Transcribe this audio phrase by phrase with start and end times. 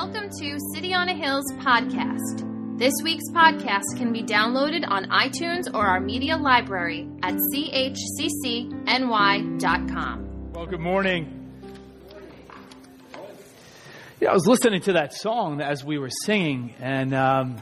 [0.00, 2.78] Welcome to City on a Hill's podcast.
[2.78, 8.92] This week's podcast can be downloaded on iTunes or our media library at chccny.com.
[10.52, 11.50] Well, good morning.
[14.20, 17.56] Yeah, I was listening to that song as we were singing, and um,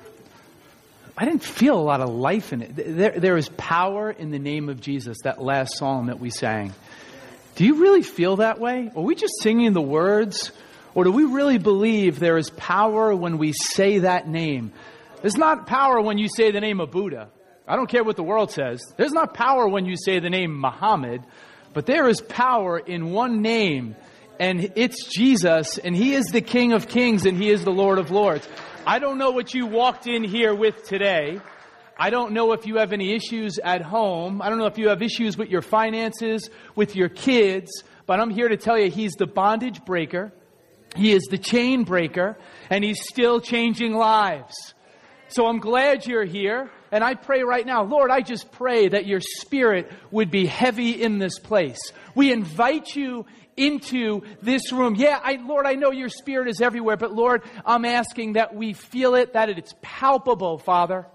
[1.16, 2.76] I didn't feel a lot of life in it.
[2.76, 6.74] There, there is power in the name of Jesus, that last song that we sang.
[7.54, 8.90] Do you really feel that way?
[8.94, 10.52] Are we just singing the words?
[10.96, 14.72] Or do we really believe there is power when we say that name?
[15.20, 17.28] There's not power when you say the name of Buddha.
[17.68, 18.80] I don't care what the world says.
[18.96, 21.22] There's not power when you say the name Muhammad,
[21.74, 23.94] but there is power in one name,
[24.40, 27.98] and it's Jesus, and He is the King of Kings, and He is the Lord
[27.98, 28.48] of Lords.
[28.86, 31.40] I don't know what you walked in here with today.
[31.98, 34.40] I don't know if you have any issues at home.
[34.40, 37.70] I don't know if you have issues with your finances, with your kids,
[38.06, 40.32] but I'm here to tell you He's the bondage breaker.
[40.96, 42.36] He is the chain breaker,
[42.70, 44.74] and He's still changing lives.
[45.28, 46.70] So I'm glad you're here.
[46.92, 51.02] And I pray right now, Lord, I just pray that your spirit would be heavy
[51.02, 51.92] in this place.
[52.14, 53.26] We invite you
[53.56, 54.94] into this room.
[54.94, 58.72] Yeah, I, Lord, I know your spirit is everywhere, but Lord, I'm asking that we
[58.72, 61.06] feel it, that it's palpable, Father.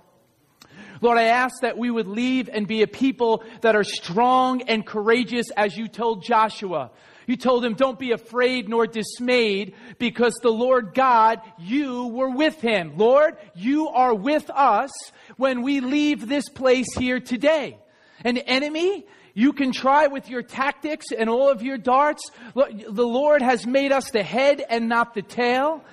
[0.99, 4.85] Lord, I ask that we would leave and be a people that are strong and
[4.85, 6.91] courageous as you told Joshua.
[7.27, 12.61] You told him, don't be afraid nor dismayed because the Lord God, you were with
[12.61, 12.97] him.
[12.97, 14.91] Lord, you are with us
[15.37, 17.77] when we leave this place here today.
[18.23, 22.29] An enemy, you can try with your tactics and all of your darts.
[22.55, 25.83] The Lord has made us the head and not the tail.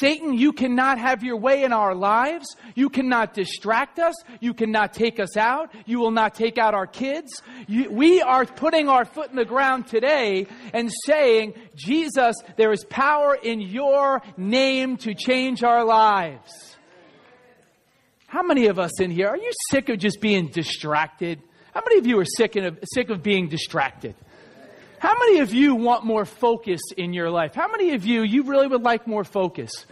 [0.00, 2.56] Satan, you cannot have your way in our lives.
[2.74, 4.14] You cannot distract us.
[4.40, 5.72] You cannot take us out.
[5.84, 7.42] You will not take out our kids.
[7.68, 13.34] We are putting our foot in the ground today and saying, Jesus, there is power
[13.34, 16.76] in your name to change our lives.
[18.26, 21.40] How many of us in here, are you sick of just being distracted?
[21.76, 24.14] How many of you are sick of, sick of being distracted?
[24.98, 27.54] How many of you want more focus in your life?
[27.54, 29.84] How many of you, you really would like more focus?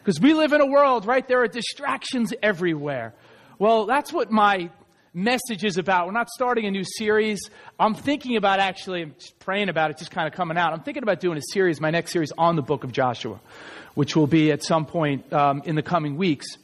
[0.00, 1.26] Because we live in a world, right?
[1.26, 3.14] There are distractions everywhere.
[3.58, 4.68] Well, that's what my
[5.14, 6.04] message is about.
[6.04, 7.40] We're not starting a new series.
[7.78, 10.74] I'm thinking about actually, I'm just praying about it, just kind of coming out.
[10.74, 13.40] I'm thinking about doing a series, my next series on the book of Joshua,
[13.94, 16.58] which will be at some point um, in the coming weeks.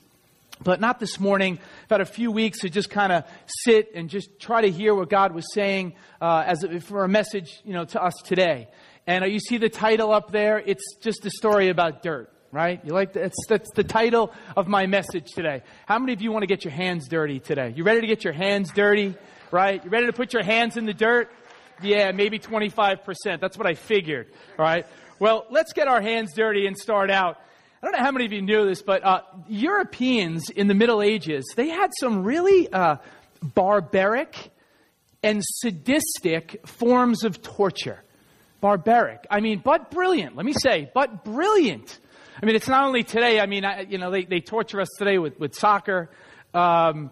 [0.63, 1.59] But not this morning.
[1.85, 3.25] I've had a few weeks to just kind of
[3.65, 7.09] sit and just try to hear what God was saying uh, as a, for a
[7.09, 8.69] message, you know, to us today.
[9.07, 10.59] And uh, you see the title up there.
[10.59, 12.81] It's just a story about dirt, right?
[12.85, 13.33] You like that?
[13.49, 15.63] That's the title of my message today.
[15.87, 17.75] How many of you want to get your hands dirty today?
[17.77, 19.15] You ready to get your hands dirty,
[19.51, 19.85] right?
[19.85, 21.31] You ready to put your hands in the dirt?
[21.83, 23.41] Yeah, maybe 25%.
[23.41, 24.29] That's what I figured,
[24.59, 24.87] all right?
[25.19, 27.39] Well, let's get our hands dirty and start out
[27.83, 31.03] I don't know how many of you knew this, but uh, Europeans in the Middle
[31.03, 32.97] Ages, they had some really uh,
[33.43, 34.51] barbaric
[35.23, 38.03] and sadistic forms of torture.
[38.63, 39.27] Barbaric.
[39.31, 40.37] I mean, but brilliant.
[40.37, 41.99] Let me say, but brilliant.
[42.43, 43.41] I mean, it's not only today.
[43.41, 46.11] I mean, I, you know, they, they torture us today with, with soccer.
[46.55, 47.11] Um,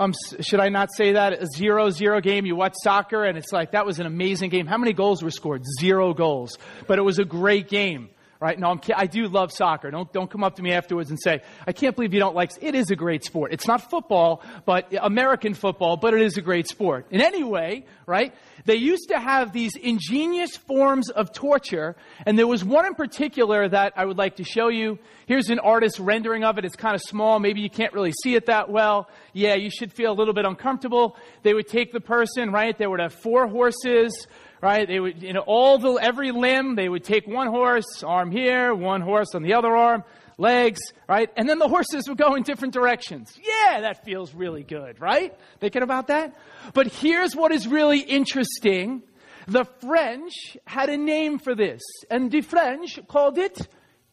[0.00, 1.34] um, should I not say that?
[1.34, 2.46] A zero zero game.
[2.46, 4.66] You watch soccer and it's like, that was an amazing game.
[4.66, 5.62] How many goals were scored?
[5.80, 6.58] Zero goals.
[6.88, 8.10] But it was a great game
[8.42, 8.58] right?
[8.58, 9.92] No, I'm, I do love soccer.
[9.92, 12.50] Don't, don't come up to me afterwards and say, I can't believe you don't like,
[12.60, 13.52] it is a great sport.
[13.52, 17.06] It's not football, but uh, American football, but it is a great sport.
[17.12, 18.34] In any way, right?
[18.64, 21.94] They used to have these ingenious forms of torture,
[22.26, 24.98] and there was one in particular that I would like to show you.
[25.26, 26.64] Here's an artist's rendering of it.
[26.64, 27.38] It's kind of small.
[27.38, 29.08] Maybe you can't really see it that well.
[29.32, 31.16] Yeah, you should feel a little bit uncomfortable.
[31.44, 32.76] They would take the person, right?
[32.76, 34.26] They would have four horses,
[34.62, 34.86] right?
[34.86, 38.72] They would, you know, all the, every limb, they would take one horse, arm here,
[38.74, 40.04] one horse on the other arm,
[40.38, 41.28] legs, right?
[41.36, 43.36] And then the horses would go in different directions.
[43.42, 45.36] Yeah, that feels really good, right?
[45.58, 46.38] Thinking about that?
[46.72, 49.02] But here's what is really interesting.
[49.48, 53.66] The French had a name for this, and the French called it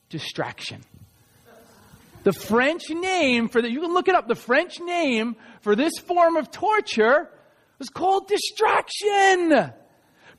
[0.09, 0.81] distraction.
[2.23, 5.93] The French name for the, you can look it up, the French name for this
[5.99, 7.29] form of torture
[7.77, 9.71] was called distraction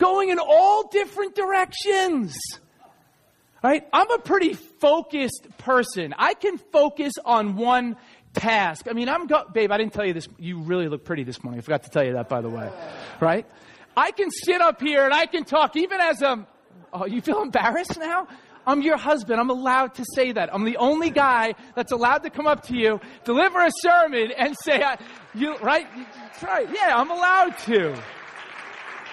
[0.00, 2.36] going in all different directions.
[3.62, 3.86] Right?
[3.92, 6.14] I'm a pretty focused person.
[6.18, 7.96] I can focus on one
[8.32, 8.86] task.
[8.88, 10.28] I mean, I'm go- babe, I didn't tell you this.
[10.38, 11.60] You really look pretty this morning.
[11.60, 12.70] I forgot to tell you that, by the way.
[13.20, 13.46] Right?
[13.96, 16.46] I can sit up here and I can talk even as a,
[16.92, 18.26] oh, you feel embarrassed now?
[18.66, 19.40] I'm your husband.
[19.40, 20.54] I'm allowed to say that.
[20.54, 24.56] I'm the only guy that's allowed to come up to you, deliver a sermon, and
[24.64, 24.82] say,
[25.34, 25.86] you, right?
[26.14, 26.68] That's right.
[26.72, 28.00] Yeah, I'm allowed to.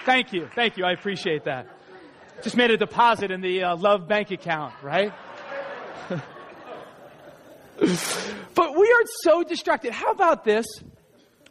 [0.08, 0.48] Thank you.
[0.56, 0.86] Thank you.
[0.86, 1.68] I appreciate that.
[2.42, 5.12] Just made a deposit in the uh, Love bank account, right?
[6.08, 6.22] but
[7.78, 9.92] we are so distracted.
[9.92, 10.66] How about this?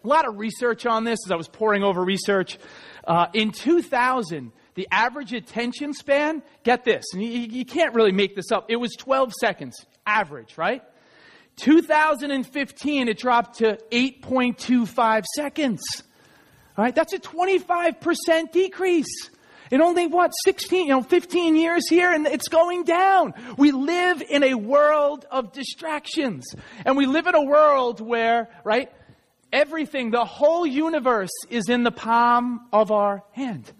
[0.02, 2.58] A lot of research on this as I was pouring over research.
[3.06, 8.34] Uh, in 2000, the average attention span, get this, and you, you can't really make
[8.34, 10.82] this up, it was 12 seconds, average, right?
[11.56, 15.82] 2015, it dropped to 8.25 seconds.
[16.76, 19.30] All right, that's a 25% decrease.
[19.70, 23.34] In only what, 16, you know, 15 years here, and it's going down.
[23.56, 26.44] We live in a world of distractions.
[26.84, 28.92] And we live in a world where, right,
[29.52, 33.72] everything, the whole universe is in the palm of our hand.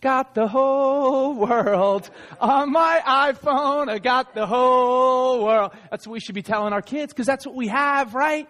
[0.00, 2.10] Got the whole world
[2.40, 3.88] on my iPhone.
[3.88, 5.72] I got the whole world.
[5.90, 8.48] That's what we should be telling our kids because that's what we have, right?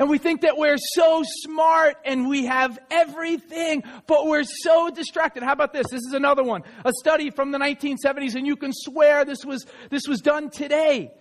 [0.00, 5.42] And we think that we're so smart and we have everything, but we're so distracted.
[5.42, 5.86] How about this?
[5.90, 6.62] This is another one.
[6.86, 11.12] A study from the 1970s, and you can swear this was, this was done today.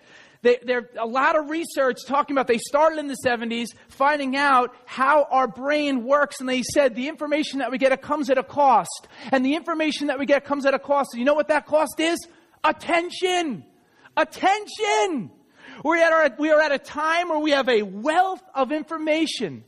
[0.43, 4.73] They, there a lot of research talking about they started in the 70s finding out
[4.85, 8.37] how our brain works and they said the information that we get it comes at
[8.37, 11.49] a cost and the information that we get comes at a cost you know what
[11.49, 12.17] that cost is
[12.63, 13.65] attention
[14.15, 15.29] attention
[15.85, 19.63] at our, we are at a time where we have a wealth of information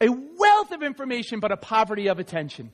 [0.00, 2.72] a wealth of information but a poverty of attention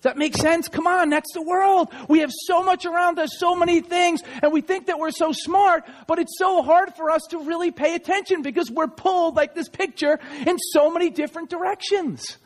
[0.00, 0.68] does that make sense?
[0.68, 1.92] Come on, that's the world.
[2.08, 5.32] We have so much around us, so many things, and we think that we're so
[5.32, 9.56] smart, but it's so hard for us to really pay attention because we're pulled, like
[9.56, 12.38] this picture, in so many different directions.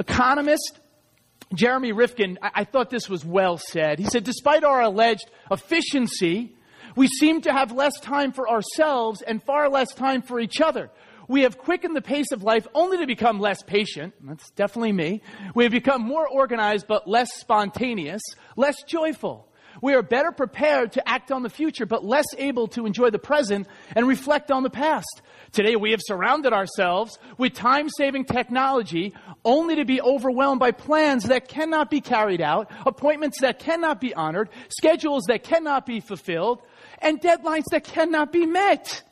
[0.00, 0.80] Economist
[1.54, 4.00] Jeremy Rifkin, I, I thought this was well said.
[4.00, 6.56] He said, despite our alleged efficiency,
[6.96, 10.90] we seem to have less time for ourselves and far less time for each other.
[11.28, 14.14] We have quickened the pace of life only to become less patient.
[14.22, 15.22] That's definitely me.
[15.54, 18.22] We have become more organized but less spontaneous,
[18.56, 19.48] less joyful.
[19.82, 23.18] We are better prepared to act on the future but less able to enjoy the
[23.18, 25.22] present and reflect on the past.
[25.52, 29.14] Today we have surrounded ourselves with time saving technology
[29.44, 34.14] only to be overwhelmed by plans that cannot be carried out, appointments that cannot be
[34.14, 36.62] honored, schedules that cannot be fulfilled,
[37.04, 39.02] and deadlines that cannot be met.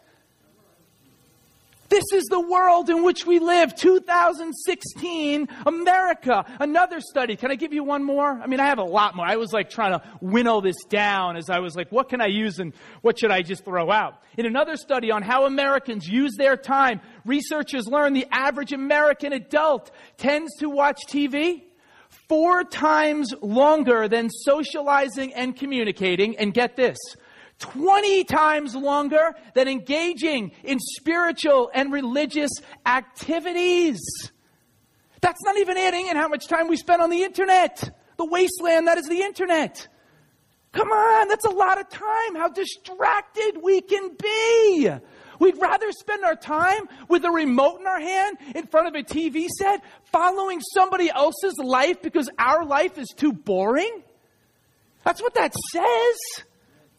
[1.93, 3.77] This is the world in which we live.
[3.77, 6.47] 2016, America.
[6.59, 7.37] Another study.
[7.37, 8.31] Can I give you one more?
[8.31, 9.27] I mean, I have a lot more.
[9.27, 12.29] I was like trying to winnow this down as I was like, what can I
[12.29, 12.73] use and
[13.03, 14.23] what should I just throw out?
[14.39, 19.91] In another study on how Americans use their time, researchers learned the average American adult
[20.17, 21.61] tends to watch TV
[22.27, 26.39] four times longer than socializing and communicating.
[26.39, 26.97] And get this
[27.63, 32.51] 20 times longer than engaging in spiritual and religious
[32.85, 34.01] activities.
[35.21, 38.89] That's not even adding in how much time we spend on the internet, the wasteland
[38.89, 39.87] that is the internet.
[40.73, 42.35] Come on, that's a lot of time.
[42.35, 44.91] How distracted we can be.
[45.39, 49.03] We'd rather spend our time with a remote in our hand in front of a
[49.03, 54.03] TV set, following somebody else's life because our life is too boring.
[55.05, 56.45] That's what that says.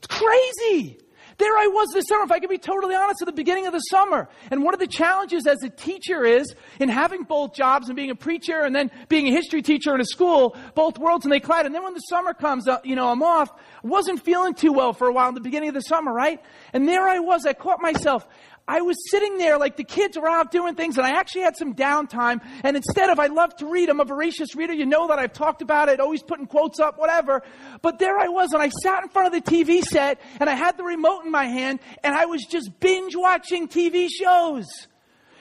[0.03, 0.97] It's crazy.
[1.37, 3.73] There I was this summer, if I could be totally honest, at the beginning of
[3.73, 4.29] the summer.
[4.51, 8.11] And one of the challenges as a teacher is in having both jobs and being
[8.11, 11.39] a preacher and then being a history teacher in a school, both worlds and they
[11.39, 11.65] collide.
[11.65, 13.49] And then when the summer comes, uh, you know, I'm off.
[13.81, 16.39] Wasn't feeling too well for a while in the beginning of the summer, right?
[16.73, 17.45] And there I was.
[17.45, 18.27] I caught myself.
[18.65, 21.57] I was sitting there like the kids were out doing things and I actually had
[21.57, 22.39] some downtime.
[22.63, 24.71] And instead of, I love to read, I'm a voracious reader.
[24.71, 27.43] You know that I've talked about it, always putting quotes up, whatever.
[27.81, 30.53] But there I was and I sat in front of the TV set and I
[30.53, 34.67] had the remote in my hand and I was just binge watching TV shows.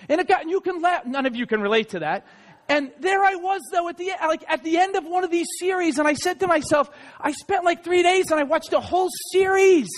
[0.08, 2.26] And it got, and you can laugh, none of you can relate to that.
[2.68, 5.46] And there I was though at the, like at the end of one of these
[5.60, 8.80] series and I said to myself, I spent like three days and I watched a
[8.80, 9.88] whole series.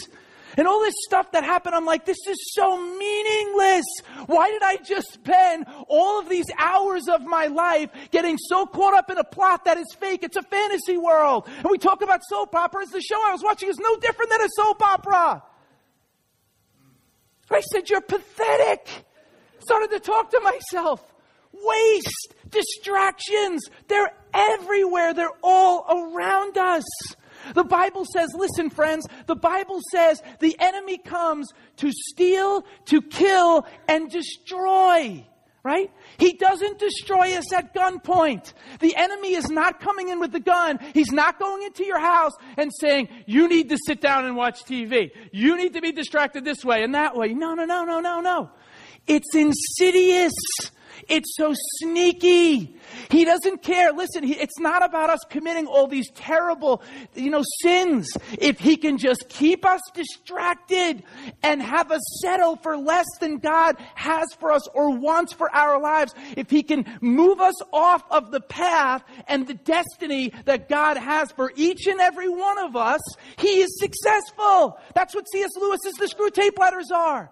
[0.56, 3.84] And all this stuff that happened, I'm like, this is so meaningless.
[4.26, 8.94] Why did I just spend all of these hours of my life getting so caught
[8.94, 10.22] up in a plot that is fake?
[10.22, 11.48] It's a fantasy world.
[11.56, 12.90] And we talk about soap operas.
[12.90, 15.42] The show I was watching is no different than a soap opera.
[17.50, 18.88] I said, You're pathetic.
[19.60, 21.02] Started to talk to myself.
[21.52, 25.14] Waste, distractions, they're everywhere.
[25.14, 26.84] They're all around us.
[27.54, 33.66] The Bible says, listen, friends, the Bible says the enemy comes to steal, to kill,
[33.88, 35.26] and destroy.
[35.62, 35.90] Right?
[36.18, 38.52] He doesn't destroy us at gunpoint.
[38.80, 40.78] The enemy is not coming in with the gun.
[40.92, 44.64] He's not going into your house and saying, you need to sit down and watch
[44.64, 45.10] TV.
[45.32, 47.32] You need to be distracted this way and that way.
[47.32, 48.50] No, no, no, no, no, no.
[49.06, 50.34] It's insidious.
[51.08, 52.76] It's so sneaky.
[53.10, 53.92] He doesn't care.
[53.92, 56.82] Listen, it's not about us committing all these terrible,
[57.14, 58.10] you know, sins.
[58.38, 61.02] If he can just keep us distracted
[61.42, 65.80] and have us settle for less than God has for us or wants for our
[65.80, 70.96] lives, if he can move us off of the path and the destiny that God
[70.96, 73.00] has for each and every one of us,
[73.38, 74.78] he is successful.
[74.94, 75.50] That's what C.S.
[75.56, 77.30] Lewis's The Screwtape Letters are.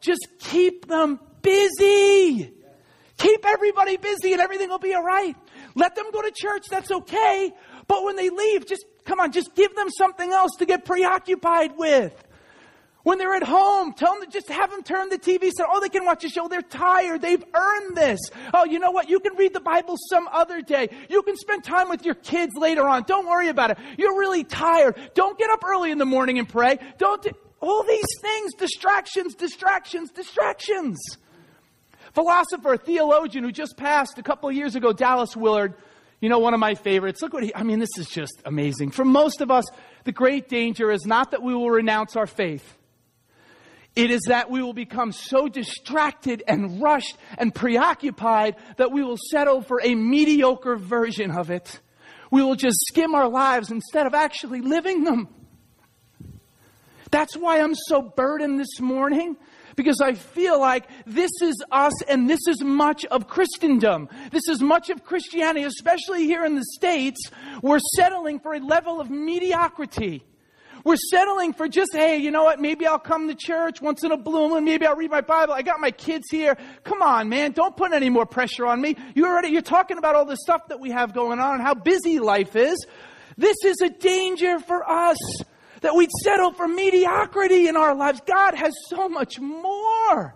[0.00, 2.52] Just keep them busy.
[3.18, 5.34] Keep everybody busy and everything will be all right.
[5.74, 7.52] Let them go to church, that's okay.
[7.86, 11.76] But when they leave, just come on, just give them something else to get preoccupied
[11.76, 12.12] with.
[13.04, 15.80] When they're at home, tell them to just have them turn the TV so oh
[15.80, 16.48] they can watch a show.
[16.48, 17.22] They're tired.
[17.22, 18.18] They've earned this.
[18.52, 19.08] Oh, you know what?
[19.08, 20.88] You can read the Bible some other day.
[21.08, 23.04] You can spend time with your kids later on.
[23.04, 23.78] Don't worry about it.
[23.96, 24.96] You're really tired.
[25.14, 26.80] Don't get up early in the morning and pray.
[26.98, 27.24] Don't
[27.60, 30.98] all these things, distractions, distractions, distractions
[32.16, 35.74] philosopher, theologian who just passed a couple of years ago, Dallas Willard.
[36.18, 37.20] You know, one of my favorites.
[37.20, 38.90] Look what he, I mean, this is just amazing.
[38.90, 39.66] For most of us,
[40.04, 42.74] the great danger is not that we will renounce our faith.
[43.94, 49.18] It is that we will become so distracted and rushed and preoccupied that we will
[49.30, 51.80] settle for a mediocre version of it.
[52.30, 55.28] We will just skim our lives instead of actually living them.
[57.10, 59.36] That's why I'm so burdened this morning
[59.76, 64.08] because I feel like this is us and this is much of Christendom.
[64.32, 67.30] This is much of Christianity, especially here in the States.
[67.62, 70.24] We're settling for a level of mediocrity.
[70.82, 72.60] We're settling for just, hey, you know what?
[72.60, 74.64] Maybe I'll come to church once in a blue moon.
[74.64, 75.52] Maybe I'll read my Bible.
[75.52, 76.56] I got my kids here.
[76.84, 77.52] Come on, man.
[77.52, 78.96] Don't put any more pressure on me.
[79.14, 81.74] You already, you're talking about all the stuff that we have going on and how
[81.74, 82.86] busy life is.
[83.36, 85.18] This is a danger for us
[85.86, 88.20] that we'd settle for mediocrity in our lives.
[88.26, 90.34] God has so much more.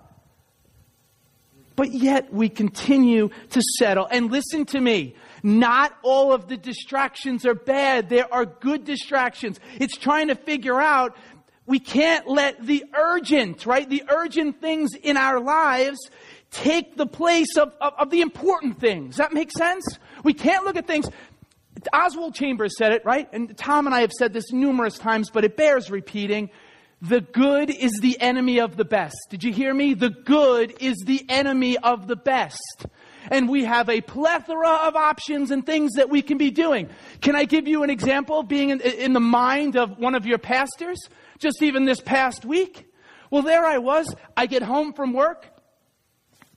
[1.75, 4.07] But yet we continue to settle.
[4.09, 5.16] And listen to me.
[5.42, 8.09] Not all of the distractions are bad.
[8.09, 9.59] There are good distractions.
[9.80, 11.16] It's trying to figure out
[11.66, 13.90] we can't let the urgent, right?
[13.90, 15.99] The urgent things in our lives
[16.52, 19.16] take the place of, of, of the important things.
[19.16, 19.99] That make sense?
[20.23, 21.09] We can't look at things.
[21.92, 23.28] Oswald Chambers said it, right?
[23.32, 26.50] And Tom and I have said this numerous times, but it bears repeating.
[27.02, 29.16] The good is the enemy of the best.
[29.30, 29.94] Did you hear me?
[29.94, 32.86] The good is the enemy of the best.
[33.30, 36.90] And we have a plethora of options and things that we can be doing.
[37.20, 40.38] Can I give you an example being in, in the mind of one of your
[40.38, 40.98] pastors?
[41.38, 42.86] Just even this past week?
[43.30, 44.14] Well, there I was.
[44.36, 45.46] I get home from work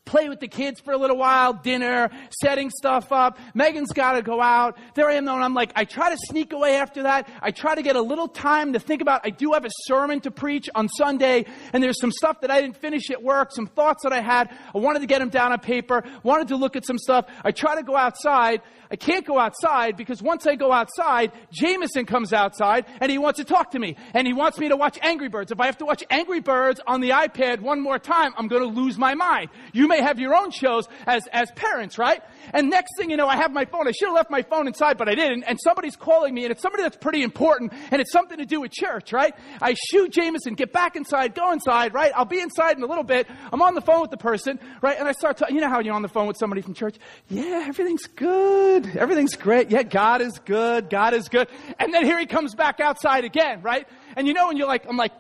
[0.06, 2.10] play with the kids for a little while, dinner,
[2.42, 3.38] setting stuff up.
[3.54, 4.78] Megan's got to go out.
[4.96, 7.30] There I am though, and I'm like, I try to sneak away after that.
[7.42, 10.20] I try to get a little time to think about, I do have a sermon
[10.22, 13.68] to preach on Sunday, and there's some stuff that I didn't finish at work, some
[13.68, 14.50] thoughts that I had.
[14.74, 17.26] I wanted to get them down on paper, wanted to look at some stuff.
[17.44, 18.62] I try to go outside,
[18.94, 23.40] I can't go outside because once I go outside, Jameson comes outside and he wants
[23.40, 23.98] to talk to me.
[24.14, 25.52] And he wants me to watch Angry Birds.
[25.52, 28.62] If I have to watch Angry Birds on the iPad one more time, I'm going
[28.62, 29.50] to lose my mind.
[29.74, 32.22] You may have your own shows as, as parents, right?
[32.54, 33.88] And next thing you know, I have my phone.
[33.88, 35.42] I should have left my phone inside, but I didn't.
[35.46, 38.62] And somebody's calling me and it's somebody that's pretty important and it's something to do
[38.62, 39.34] with church, right?
[39.60, 42.12] I shoot Jameson, get back inside, go inside, right?
[42.16, 43.26] I'll be inside in a little bit.
[43.52, 45.00] I'm on the phone with the person, right?
[45.00, 45.56] And I start talking.
[45.56, 46.98] You know how you're on the phone with somebody from church?
[47.28, 48.98] Yeah, everything's good good.
[48.98, 49.72] Everything's great.
[49.72, 50.90] Yeah, God is good.
[50.90, 51.48] God is good.
[51.80, 53.88] And then here he comes back outside again, right?
[54.16, 55.12] And you know, when you're like, I'm like,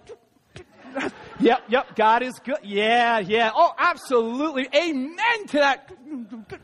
[1.39, 2.59] yep, yep, God is good.
[2.63, 3.51] Yeah, yeah.
[3.53, 4.67] Oh, absolutely.
[4.75, 5.91] Amen to that.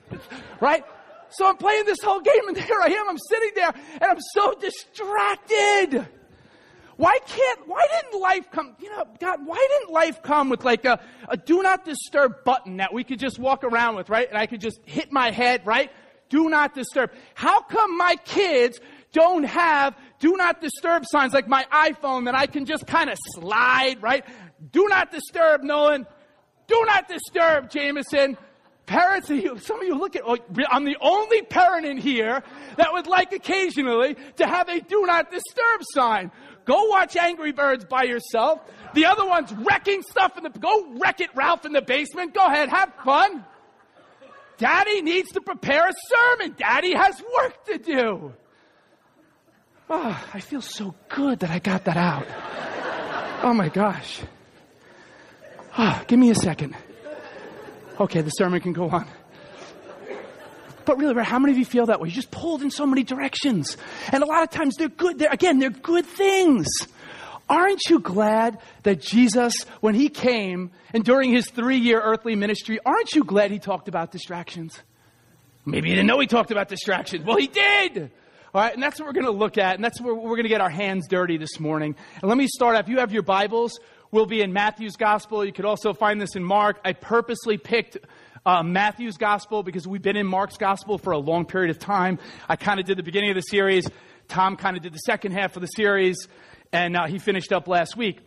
[0.61, 0.83] Right?
[1.29, 3.09] So I'm playing this whole game and there I am.
[3.09, 6.05] I'm sitting there and I'm so distracted.
[6.97, 10.83] Why can't, why didn't life come, you know, God, why didn't life come with like
[10.83, 14.27] a, a do not disturb button that we could just walk around with, right?
[14.27, 15.91] And I could just hit my head, right?
[16.29, 17.11] Do not disturb.
[17.33, 18.79] How come my kids
[19.11, 23.17] don't have do not disturb signs like my iPhone that I can just kind of
[23.35, 24.25] slide, right?
[24.71, 26.05] Do not disturb, Nolan.
[26.67, 28.37] Do not disturb, Jameson.
[28.85, 29.27] Parents,
[29.65, 30.37] some of you look at, oh,
[30.69, 32.43] I'm the only parent in here
[32.75, 36.31] that would like occasionally to have a do not disturb sign.
[36.65, 38.59] Go watch Angry Birds by yourself.
[38.93, 42.33] The other one's wrecking stuff in the, go wreck it, Ralph, in the basement.
[42.33, 43.45] Go ahead, have fun.
[44.59, 46.55] Daddy needs to prepare a sermon.
[46.57, 48.33] Daddy has work to do.
[49.89, 52.27] Oh, I feel so good that I got that out.
[53.41, 54.21] Oh my gosh.
[55.77, 56.75] Oh, give me a second.
[57.99, 59.07] Okay, the sermon can go on.
[60.85, 62.09] But really, how many of you feel that way?
[62.09, 63.77] You're just pulled in so many directions.
[64.11, 65.19] And a lot of times they're good.
[65.19, 66.67] They're, again, they're good things.
[67.49, 72.79] Aren't you glad that Jesus, when he came and during his three year earthly ministry,
[72.85, 74.79] aren't you glad he talked about distractions?
[75.65, 77.25] Maybe you didn't know he talked about distractions.
[77.25, 78.11] Well, he did.
[78.53, 80.43] All right, and that's what we're going to look at, and that's where we're going
[80.43, 81.95] to get our hands dirty this morning.
[82.21, 83.79] And let me start If you have your Bibles,
[84.11, 85.45] we'll be in Matthew's Gospel.
[85.45, 86.79] You could also find this in Mark.
[86.83, 87.97] I purposely picked
[88.45, 92.17] uh, Matthew's Gospel because we've been in Mark's Gospel for a long period of time.
[92.47, 93.87] I kind of did the beginning of the series.
[94.27, 96.17] Tom kind of did the second half of the series,
[96.71, 98.19] and uh, he finished up last week.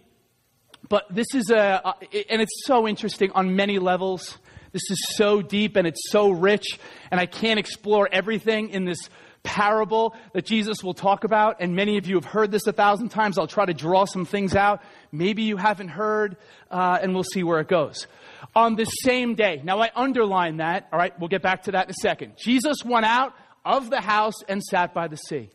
[0.89, 1.93] But this is a, uh,
[2.29, 4.39] and it's so interesting on many levels.
[4.73, 6.79] This is so deep and it's so rich,
[7.11, 9.09] and I can't explore everything in this
[9.43, 11.57] parable that Jesus will talk about.
[11.61, 13.39] And many of you have heard this a thousand times.
[13.39, 14.83] I'll try to draw some things out.
[15.11, 16.37] Maybe you haven't heard,
[16.71, 18.07] uh, and we'll see where it goes.
[18.55, 19.61] On the same day.
[19.65, 20.89] Now, I underline that.
[20.93, 22.35] All right, we'll get back to that in a second.
[22.37, 23.35] Jesus went out
[23.65, 25.51] of the house and sat by the sea.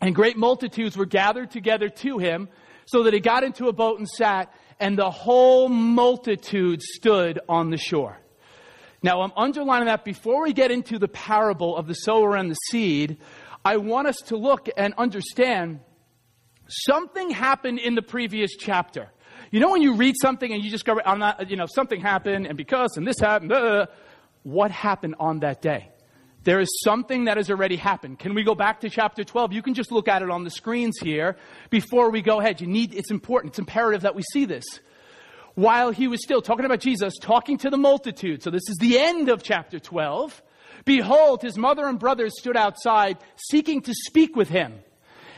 [0.00, 2.48] And great multitudes were gathered together to him,
[2.86, 7.70] so that he got into a boat and sat, and the whole multitude stood on
[7.70, 8.18] the shore.
[9.02, 12.56] Now, I'm underlining that before we get into the parable of the sower and the
[12.70, 13.18] seed,
[13.64, 15.80] I want us to look and understand
[16.68, 19.10] something happened in the previous chapter.
[19.50, 22.46] You know, when you read something and you go, I'm not, you know, something happened
[22.46, 23.52] and because and this happened,
[24.42, 25.90] what happened on that day?
[26.44, 28.18] There is something that has already happened.
[28.18, 29.52] Can we go back to chapter 12?
[29.52, 31.36] You can just look at it on the screens here
[31.68, 32.60] before we go ahead.
[32.60, 34.64] You need, it's important, it's imperative that we see this
[35.58, 38.44] while he was still talking about Jesus, talking to the multitude.
[38.44, 40.40] So this is the end of chapter 12.
[40.84, 43.18] Behold, his mother and brothers stood outside
[43.50, 44.78] seeking to speak with him.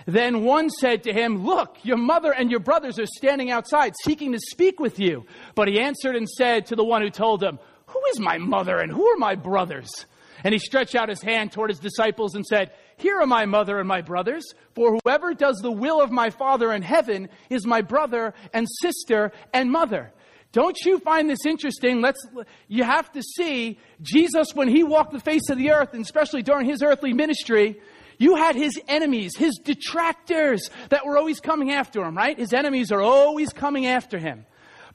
[0.05, 4.33] Then one said to him, Look, your mother and your brothers are standing outside seeking
[4.33, 5.25] to speak with you.
[5.55, 8.79] But he answered and said to the one who told him, Who is my mother
[8.79, 10.05] and who are my brothers?
[10.45, 13.79] And he stretched out his hand toward his disciples and said, Here are my mother
[13.79, 14.45] and my brothers,
[14.75, 19.33] for whoever does the will of my Father in heaven is my brother and sister
[19.53, 20.13] and mother.
[20.53, 22.01] Don't you find this interesting?
[22.01, 22.27] Let's,
[22.67, 26.43] you have to see Jesus when he walked the face of the earth, and especially
[26.43, 27.81] during his earthly ministry,
[28.19, 32.37] you had his enemies, his detractors that were always coming after him, right?
[32.37, 34.45] His enemies are always coming after him.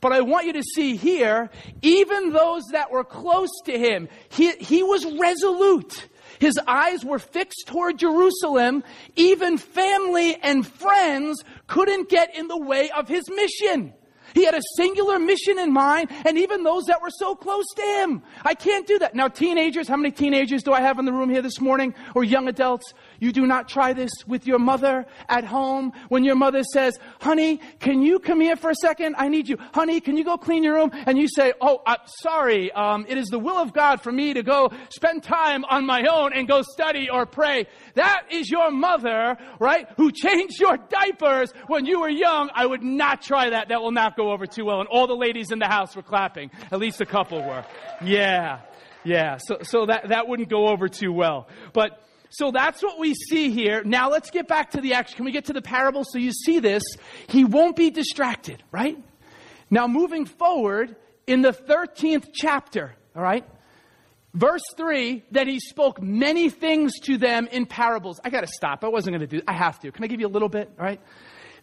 [0.06, 1.50] But I want you to see here,
[1.82, 6.08] even those that were close to him, he, he was resolute.
[6.38, 8.84] His eyes were fixed toward Jerusalem.
[9.16, 13.96] Even family and friends couldn't get in the way of his mission.
[14.36, 17.82] He had a singular mission in mind, and even those that were so close to
[17.82, 18.22] him.
[18.44, 19.16] I can't do that.
[19.16, 21.96] Now, teenagers, how many teenagers do I have in the room here this morning?
[22.14, 22.94] Or young adults?
[23.20, 27.60] You do not try this with your mother at home when your mother says, honey,
[27.80, 29.16] can you come here for a second?
[29.18, 29.58] I need you.
[29.74, 30.92] Honey, can you go clean your room?
[31.06, 34.34] And you say, oh, uh, sorry, um, it is the will of God for me
[34.34, 37.68] to go spend time on my own and go study or pray.
[37.96, 39.88] That is your mother, right?
[39.98, 42.50] Who changed your diapers when you were young.
[42.54, 43.70] I would not try that.
[43.70, 44.80] That will not go over too well.
[44.80, 46.52] And all the ladies in the house were clapping.
[46.72, 47.66] At least a couple were.
[48.04, 48.62] Yeah.
[49.04, 49.38] Yeah.
[49.38, 51.48] So, so that, that wouldn't go over too well.
[51.74, 53.84] But, so that's what we see here.
[53.84, 55.16] Now let's get back to the action.
[55.18, 56.84] Can we get to the parable so you see this?
[57.28, 58.98] He won't be distracted, right?
[59.70, 60.96] Now moving forward
[61.28, 63.46] in the 13th chapter, all right?
[64.34, 68.20] Verse 3, that he spoke many things to them in parables.
[68.24, 68.84] I gotta stop.
[68.84, 69.92] I wasn't gonna do I have to.
[69.92, 71.00] Can I give you a little bit, all right?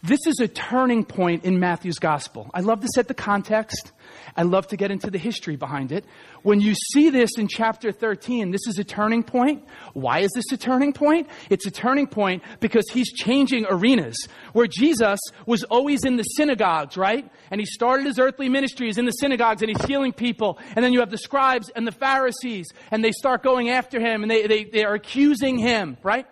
[0.05, 2.51] This is a turning point in Matthew's gospel.
[2.53, 3.93] I love to set the context.
[4.37, 6.05] I love to get into the history behind it.
[6.43, 9.63] When you see this in chapter 13, this is a turning point.
[9.93, 11.29] Why is this a turning point?
[11.51, 14.27] It's a turning point because he's changing arenas.
[14.55, 17.31] Where Jesus was always in the synagogues, right?
[17.53, 20.59] And he started his earthly ministries in the synagogues and he's healing people.
[20.75, 24.23] And then you have the scribes and the Pharisees and they start going after him
[24.23, 26.27] and they, they, they are accusing him, right?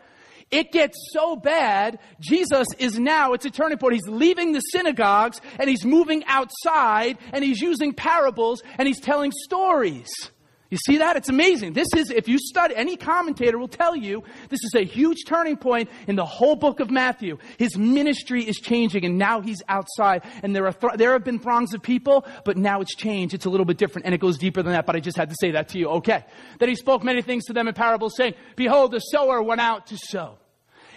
[0.51, 3.95] It gets so bad, Jesus is now, it's a turning point.
[3.95, 9.31] He's leaving the synagogues and he's moving outside and he's using parables and he's telling
[9.45, 10.09] stories.
[10.71, 11.17] You see that?
[11.17, 11.73] It's amazing.
[11.73, 15.57] This is, if you study, any commentator will tell you, this is a huge turning
[15.57, 17.39] point in the whole book of Matthew.
[17.59, 21.41] His ministry is changing and now he's outside and there are, th- there have been
[21.41, 23.35] throngs of people, but now it's changed.
[23.35, 25.31] It's a little bit different and it goes deeper than that, but I just had
[25.31, 25.89] to say that to you.
[25.89, 26.25] Okay.
[26.61, 29.89] That he spoke many things to them in parables saying, behold, the sower went out
[29.89, 30.39] to sow.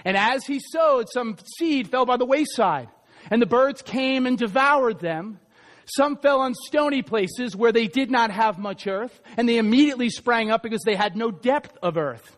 [0.06, 2.90] And as he sowed, some seed fell by the wayside,
[3.30, 5.40] and the birds came and devoured them.
[5.86, 10.10] Some fell on stony places where they did not have much earth, and they immediately
[10.10, 12.38] sprang up because they had no depth of earth.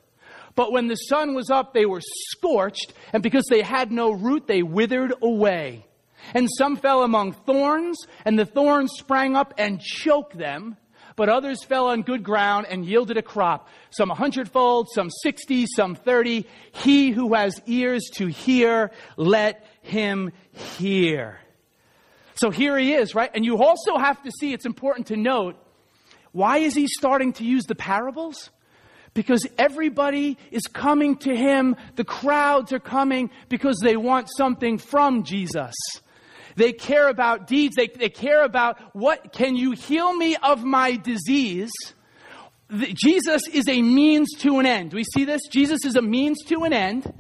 [0.56, 4.48] But when the sun was up, they were scorched, and because they had no root,
[4.48, 5.86] they withered away.
[6.34, 10.78] And some fell among thorns, and the thorns sprang up and choked them.
[11.16, 15.66] But others fell on good ground and yielded a crop, some a hundredfold, some sixty,
[15.76, 16.46] some thirty.
[16.72, 21.40] He who has ears to hear, let him hear.
[22.36, 23.32] So here he is, right?
[23.34, 25.56] And you also have to see, it's important to note,
[26.34, 28.50] why is he starting to use the parables?
[29.14, 31.78] Because everybody is coming to him.
[31.96, 35.74] The crowds are coming because they want something from Jesus.
[36.56, 37.76] They care about deeds.
[37.76, 41.72] They, they care about what can you heal me of my disease?
[42.70, 44.92] The, Jesus is a means to an end.
[44.92, 45.42] Do we see this?
[45.52, 47.14] Jesus is a means to an end.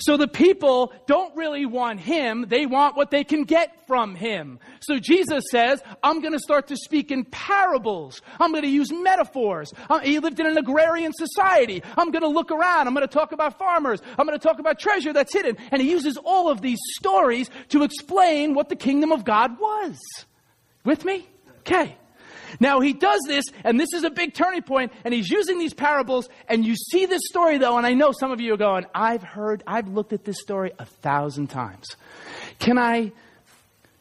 [0.00, 4.58] So the people don't really want him, they want what they can get from him.
[4.80, 8.22] So Jesus says, I'm going to start to speak in parables.
[8.38, 9.72] I'm going to use metaphors.
[9.88, 11.82] Uh, he lived in an agrarian society.
[11.96, 12.88] I'm going to look around.
[12.88, 14.00] I'm going to talk about farmers.
[14.18, 15.56] I'm going to talk about treasure that's hidden.
[15.70, 19.98] And he uses all of these stories to explain what the kingdom of God was.
[20.84, 21.28] With me?
[21.60, 21.96] Okay.
[22.58, 25.74] Now he does this, and this is a big turning point, and he's using these
[25.74, 28.86] parables, and you see this story though, and I know some of you are going,
[28.94, 31.86] I've heard, I've looked at this story a thousand times.
[32.58, 33.12] Can I,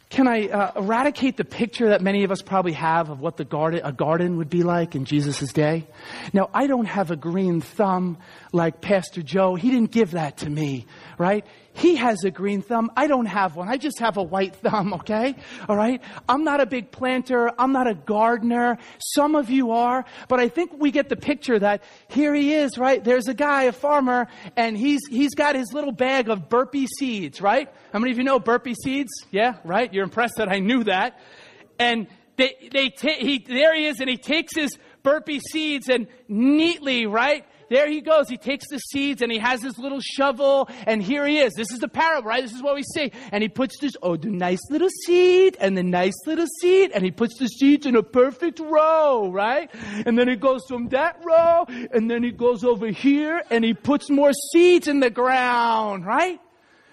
[0.09, 3.45] can I uh, eradicate the picture that many of us probably have of what the
[3.45, 5.85] garden, a garden would be like in Jesus' day?
[6.33, 8.17] Now, I don't have a green thumb
[8.51, 9.53] like Pastor Joe.
[9.53, 10.87] He didn't give that to me,
[11.19, 11.45] right?
[11.73, 12.91] He has a green thumb.
[12.97, 13.69] I don't have one.
[13.69, 15.35] I just have a white thumb, okay?
[15.67, 16.01] All right?
[16.27, 17.51] I'm not a big planter.
[17.57, 18.77] I'm not a gardener.
[18.99, 22.77] Some of you are, but I think we get the picture that here he is,
[22.77, 23.03] right?
[23.03, 27.41] There's a guy, a farmer, and he's, he's got his little bag of burpee seeds,
[27.41, 27.69] right?
[27.93, 29.11] How many of you know burpee seeds?
[29.31, 29.93] Yeah, right?
[29.93, 31.19] You're impressed that I knew that.
[31.77, 36.07] And they, they, ta- he, there he is, and he takes his burpee seeds and
[36.27, 37.45] neatly, right?
[37.69, 38.29] There he goes.
[38.29, 41.53] He takes the seeds and he has his little shovel, and here he is.
[41.53, 42.43] This is the parable, right?
[42.43, 43.11] This is what we see.
[43.31, 47.03] And he puts this, oh, the nice little seed and the nice little seed, and
[47.03, 49.69] he puts the seeds in a perfect row, right?
[50.05, 53.73] And then he goes from that row, and then he goes over here, and he
[53.73, 56.39] puts more seeds in the ground, right?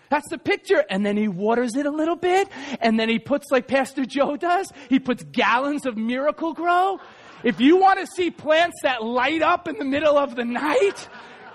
[0.09, 0.85] That's the picture.
[0.89, 2.49] And then he waters it a little bit.
[2.81, 7.01] And then he puts, like Pastor Joe does, he puts gallons of Miracle-Gro.
[7.47, 11.09] If you want to see plants that light up in the middle of the night,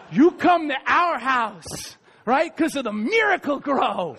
[0.10, 2.49] you come to our house, right?
[2.56, 4.15] Because of the Miracle-Gro.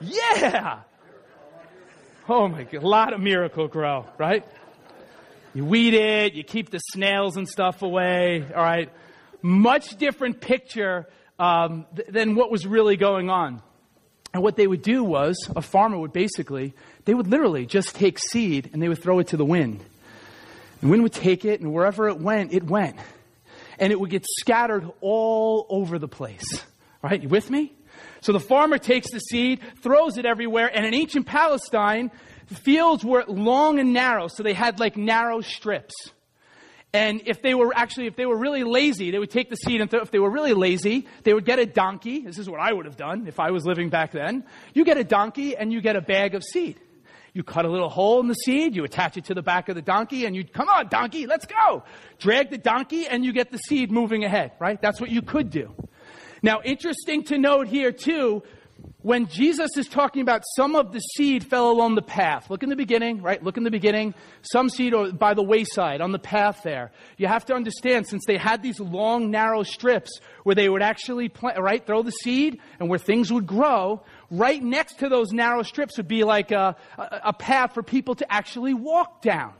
[0.00, 0.82] Yeah.
[2.28, 4.46] Oh my God, a lot of Miracle-Gro, right?
[5.52, 8.88] You weed it, you keep the snails and stuff away, all right?
[9.42, 11.08] Much different picture
[11.40, 13.62] um, th- than what was really going on.
[14.32, 16.72] And what they would do was, a farmer would basically,
[17.04, 19.82] they would literally just take seed and they would throw it to the wind.
[20.80, 22.96] The wind would take it, and wherever it went, it went.
[23.78, 26.44] And it would get scattered all over the place.
[27.02, 27.22] Right?
[27.22, 27.72] You with me?
[28.20, 32.10] So the farmer takes the seed, throws it everywhere, and in ancient Palestine,
[32.48, 35.94] the fields were long and narrow, so they had like narrow strips.
[36.92, 39.80] And if they were actually, if they were really lazy, they would take the seed
[39.80, 42.20] and throw, if they were really lazy, they would get a donkey.
[42.20, 44.44] This is what I would have done if I was living back then.
[44.74, 46.80] You get a donkey and you get a bag of seed.
[47.32, 49.76] You cut a little hole in the seed, you attach it to the back of
[49.76, 51.84] the donkey, and you, come on, donkey, let's go.
[52.18, 54.80] Drag the donkey, and you get the seed moving ahead, right?
[54.80, 55.74] That's what you could do.
[56.42, 58.42] Now, interesting to note here, too,
[59.02, 62.68] when Jesus is talking about some of the seed fell along the path, look in
[62.68, 63.42] the beginning, right?
[63.42, 64.14] Look in the beginning.
[64.42, 66.92] Some seed by the wayside, on the path there.
[67.16, 71.28] You have to understand, since they had these long, narrow strips where they would actually,
[71.28, 75.62] plant, right, throw the seed and where things would grow, right next to those narrow
[75.62, 79.52] strips would be like a, a, path for people to actually walk down.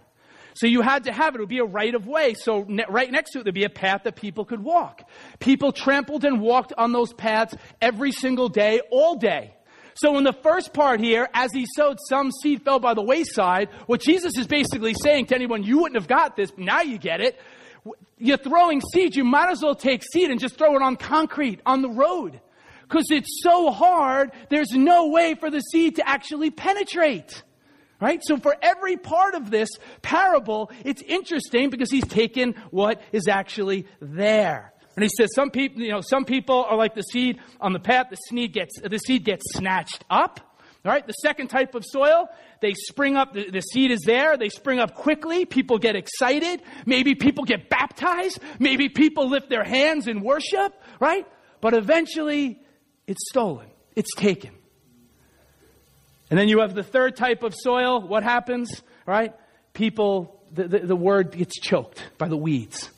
[0.55, 1.39] So you had to have it.
[1.39, 2.35] It would be a right of way.
[2.35, 5.03] So ne- right next to it, there'd be a path that people could walk.
[5.39, 9.55] People trampled and walked on those paths every single day, all day.
[9.95, 13.69] So in the first part here, as he sowed, some seed fell by the wayside.
[13.87, 17.21] What Jesus is basically saying to anyone, you wouldn't have got this, now you get
[17.21, 17.39] it.
[18.19, 19.17] You're throwing seed.
[19.17, 22.41] You might as well take seed and just throw it on concrete, on the road
[22.91, 27.45] because it's so hard, there's no way for the seed to actually penetrate.
[28.01, 28.21] Right?
[28.25, 29.69] So for every part of this
[30.03, 34.73] parable, it's interesting because he's taken what is actually there.
[34.97, 37.79] And he says some people, you know, some people are like the seed on the
[37.79, 40.41] path, the seed gets, the seed gets snatched up.
[40.83, 42.29] All right, the second type of soil,
[42.63, 46.63] they spring up, the, the, seed is there, they spring up quickly, people get excited,
[46.87, 51.27] maybe people get baptized, maybe people lift their hands in worship, right?
[51.61, 52.63] But eventually
[53.11, 54.53] it's stolen, it's taken.
[56.31, 58.01] And then you have the third type of soil.
[58.01, 58.83] What happens?
[59.05, 59.35] Right?
[59.75, 62.89] People, the, the, the word gets choked by the weeds.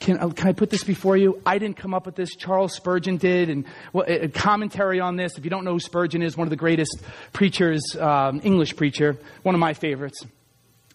[0.00, 1.40] Can, uh, can I put this before you?
[1.46, 2.36] I didn't come up with this.
[2.36, 5.38] Charles Spurgeon did, and well, a commentary on this.
[5.38, 9.16] If you don't know who Spurgeon is, one of the greatest preachers, um, English preacher,
[9.44, 10.20] one of my favorites.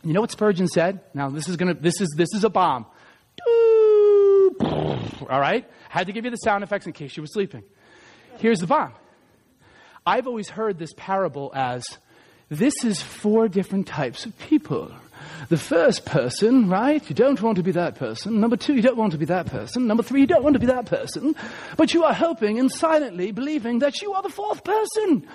[0.04, 1.00] You know what Spurgeon said?
[1.16, 2.86] Now this is gonna this is this is a bomb.
[4.62, 5.68] All right?
[5.90, 7.64] Had to give you the sound effects in case you were sleeping.
[8.40, 8.94] Here's the bomb.
[10.06, 11.84] I've always heard this parable as
[12.50, 14.92] this is four different types of people.
[15.50, 17.08] The first person, right?
[17.08, 18.40] You don't want to be that person.
[18.40, 19.88] Number two, you don't want to be that person.
[19.88, 21.36] Number three, you don't want to be that person.
[21.78, 25.28] But you are hoping and silently believing that you are the fourth person.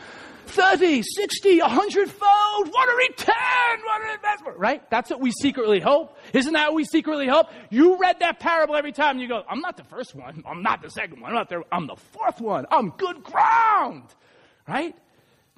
[0.46, 2.68] 30, 60, 100 fold.
[2.68, 3.84] What a return!
[3.84, 4.58] What an investment!
[4.58, 4.88] Right?
[4.90, 6.16] That's what we secretly hope.
[6.32, 7.48] Isn't that what we secretly hope?
[7.70, 10.42] You read that parable every time you go, I'm not the first one.
[10.46, 11.30] I'm not the second one.
[11.30, 12.66] I'm not the, I'm the fourth one.
[12.70, 14.04] I'm good ground.
[14.68, 14.94] Right?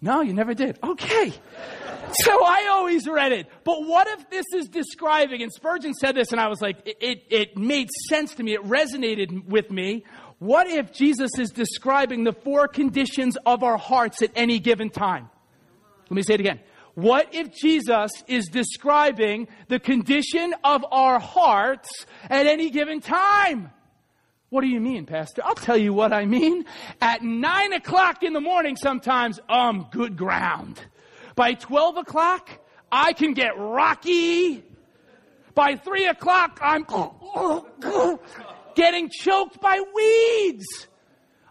[0.01, 0.79] No, you never did.
[0.83, 1.31] Okay.
[2.13, 3.47] so I always read it.
[3.65, 6.97] But what if this is describing, and Spurgeon said this, and I was like, it,
[7.01, 8.55] it, it made sense to me.
[8.55, 10.05] It resonated with me.
[10.39, 15.31] What if Jesus is describing the four conditions of our hearts at any given time?
[16.05, 16.61] Let me say it again.
[16.95, 21.89] What if Jesus is describing the condition of our hearts
[22.31, 23.71] at any given time?
[24.49, 25.43] What do you mean, Pastor?
[25.45, 26.65] I'll tell you what I mean.
[27.01, 30.81] At nine o'clock in the morning, sometimes I'm good ground.
[31.35, 32.49] By 12 o'clock,
[32.91, 34.63] I can get rocky.
[35.55, 37.67] By three o'clock, I'm oh,
[38.77, 40.87] getting choked by weeds.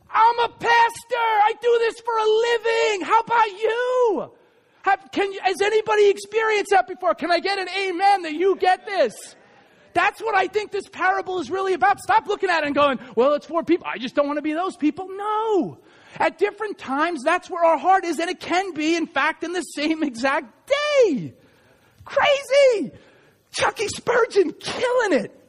[0.09, 1.15] I'm a pastor.
[1.17, 3.05] I do this for a living.
[3.05, 4.31] How about you?
[4.83, 7.15] Have, can has anybody experienced that before?
[7.15, 9.35] Can I get an amen that you get this?
[9.93, 11.99] That's what I think this parable is really about.
[11.99, 13.87] Stop looking at it and going, well, it's for people.
[13.89, 15.07] I just don't want to be those people.
[15.09, 15.79] No.
[16.17, 19.53] At different times, that's where our heart is, and it can be, in fact, in
[19.53, 21.33] the same exact day.
[22.05, 22.91] Crazy!
[23.51, 25.44] Chucky Spurgeon killing it.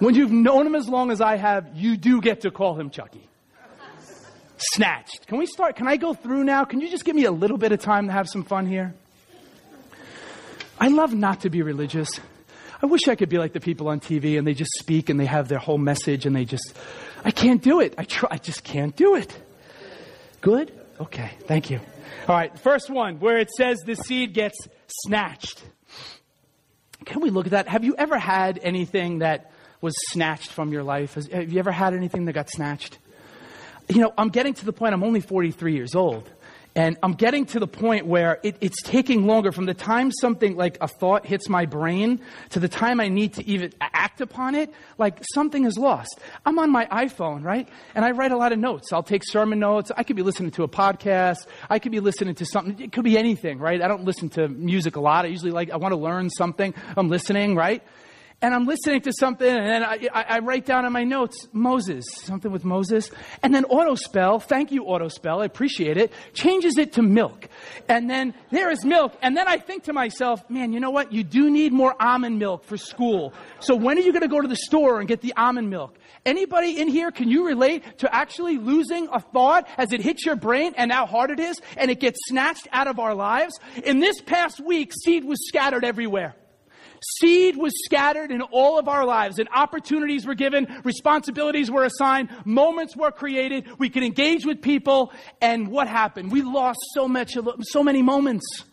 [0.00, 2.88] When you've known him as long as I have, you do get to call him
[2.88, 3.28] Chucky.
[4.56, 5.26] Snatched.
[5.26, 5.76] Can we start?
[5.76, 6.64] Can I go through now?
[6.64, 8.94] Can you just give me a little bit of time to have some fun here?
[10.78, 12.08] I love not to be religious.
[12.82, 15.20] I wish I could be like the people on TV and they just speak and
[15.20, 16.74] they have their whole message and they just,
[17.22, 17.94] I can't do it.
[17.98, 19.36] I try, I just can't do it.
[20.40, 20.72] Good?
[20.98, 21.78] Okay, thank you.
[22.26, 24.56] All right, first one where it says the seed gets
[25.04, 25.62] snatched.
[27.04, 27.68] Can we look at that?
[27.68, 31.14] Have you ever had anything that was snatched from your life?
[31.14, 32.98] Have you ever had anything that got snatched?
[33.88, 36.30] You know, I'm getting to the point, I'm only 43 years old.
[36.76, 40.56] And I'm getting to the point where it, it's taking longer from the time something
[40.56, 44.54] like a thought hits my brain to the time I need to even act upon
[44.54, 46.20] it, like something is lost.
[46.46, 47.68] I'm on my iPhone, right?
[47.96, 48.92] And I write a lot of notes.
[48.92, 49.90] I'll take sermon notes.
[49.96, 51.38] I could be listening to a podcast.
[51.68, 52.80] I could be listening to something.
[52.80, 53.82] It could be anything, right?
[53.82, 55.24] I don't listen to music a lot.
[55.24, 56.72] I usually like, I want to learn something.
[56.96, 57.82] I'm listening, right?
[58.42, 62.04] And I'm listening to something, and I, I, I, write down in my notes Moses,
[62.22, 63.10] something with Moses,
[63.42, 67.48] and then autospell, thank you autospell, I appreciate it, changes it to milk,
[67.88, 71.12] and then there is milk, and then I think to myself, man, you know what?
[71.12, 73.34] You do need more almond milk for school.
[73.60, 75.98] So when are you going to go to the store and get the almond milk?
[76.24, 80.36] Anybody in here, can you relate to actually losing a thought as it hits your
[80.36, 83.58] brain and how hard it is, and it gets snatched out of our lives?
[83.84, 86.36] In this past week, seed was scattered everywhere.
[87.18, 92.30] Seed was scattered in all of our lives, and opportunities were given, responsibilities were assigned,
[92.44, 93.66] moments were created.
[93.78, 96.30] We could engage with people, and what happened?
[96.30, 98.64] We lost so much, so many moments.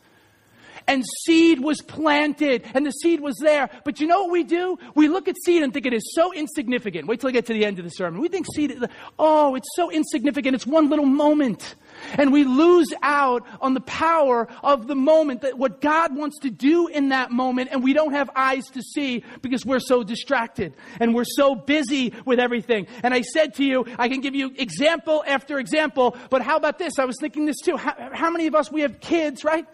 [0.88, 3.70] And seed was planted, and the seed was there.
[3.84, 4.78] But you know what we do?
[4.96, 7.08] We look at seed and think it is so insignificant.
[7.08, 8.22] Wait till I get to the end of the sermon.
[8.22, 8.78] We think seed,
[9.20, 10.56] oh, it's so insignificant.
[10.56, 11.76] It's one little moment.
[12.18, 16.50] And we lose out on the power of the moment, that what God wants to
[16.50, 20.74] do in that moment, and we don't have eyes to see because we're so distracted
[21.00, 22.88] and we're so busy with everything.
[23.04, 26.78] And I said to you, I can give you example after example, but how about
[26.80, 27.00] this?
[27.00, 27.78] I was thinking this too.
[27.78, 29.66] How, how many of us, we have kids, right?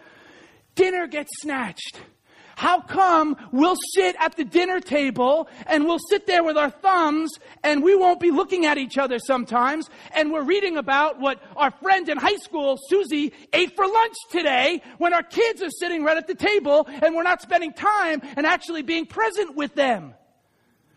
[0.74, 2.00] Dinner gets snatched.
[2.56, 7.32] How come we'll sit at the dinner table and we'll sit there with our thumbs
[7.62, 11.72] and we won't be looking at each other sometimes and we're reading about what our
[11.82, 16.16] friend in high school, Susie, ate for lunch today when our kids are sitting right
[16.16, 20.14] at the table and we're not spending time and actually being present with them?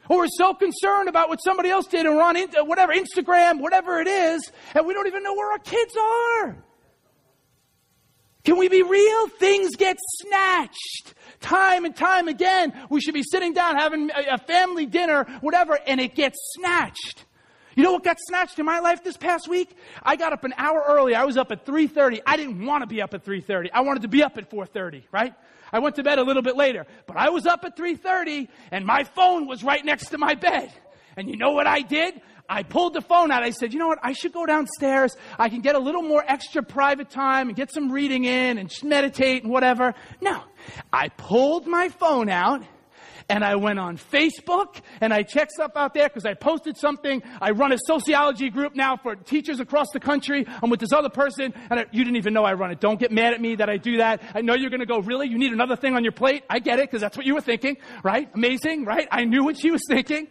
[0.09, 3.59] Or we're so concerned about what somebody else did and we're on uh, whatever, Instagram,
[3.59, 6.63] whatever it is, and we don't even know where our kids are.
[8.47, 9.27] Can we be real?
[9.27, 11.15] Things get snatched.
[11.41, 15.99] Time and time again, we should be sitting down having a family dinner, whatever, and
[15.99, 17.25] it gets snatched.
[17.75, 19.75] You know what got snatched in my life this past week?
[20.01, 21.13] I got up an hour early.
[21.13, 22.21] I was up at 3:30.
[22.25, 23.69] I didn't want to be up at 3:30.
[23.73, 25.33] I wanted to be up at 4:30, right?
[25.73, 28.85] I went to bed a little bit later, but I was up at 3:30 and
[28.85, 30.71] my phone was right next to my bed.
[31.17, 32.21] And you know what I did?
[32.49, 33.43] I pulled the phone out.
[33.43, 33.99] I said, you know what?
[34.01, 35.15] I should go downstairs.
[35.37, 38.71] I can get a little more extra private time and get some reading in and
[38.83, 39.93] meditate and whatever.
[40.21, 40.41] No.
[40.93, 42.63] I pulled my phone out
[43.29, 47.21] and I went on Facebook and I checked stuff out there because I posted something.
[47.41, 50.45] I run a sociology group now for teachers across the country.
[50.63, 52.79] I'm with this other person and I, you didn't even know I run it.
[52.79, 54.21] Don't get mad at me that I do that.
[54.33, 55.27] I know you're going to go, really?
[55.27, 56.43] You need another thing on your plate?
[56.49, 58.29] I get it because that's what you were thinking, right?
[58.33, 59.07] Amazing, right?
[59.11, 60.29] I knew what she was thinking.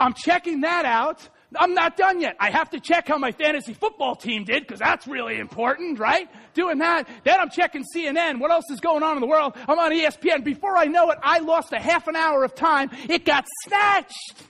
[0.00, 1.28] I'm checking that out.
[1.56, 2.36] I'm not done yet.
[2.38, 6.28] I have to check how my fantasy football team did because that's really important, right?
[6.54, 7.08] Doing that.
[7.24, 8.38] Then I'm checking CNN.
[8.40, 9.54] What else is going on in the world?
[9.68, 10.44] I'm on ESPN.
[10.44, 12.90] Before I know it, I lost a half an hour of time.
[13.08, 14.44] It got snatched.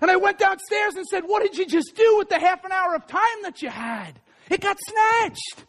[0.00, 2.72] And I went downstairs and said, What did you just do with the half an
[2.72, 4.18] hour of time that you had?
[4.50, 5.66] It got snatched.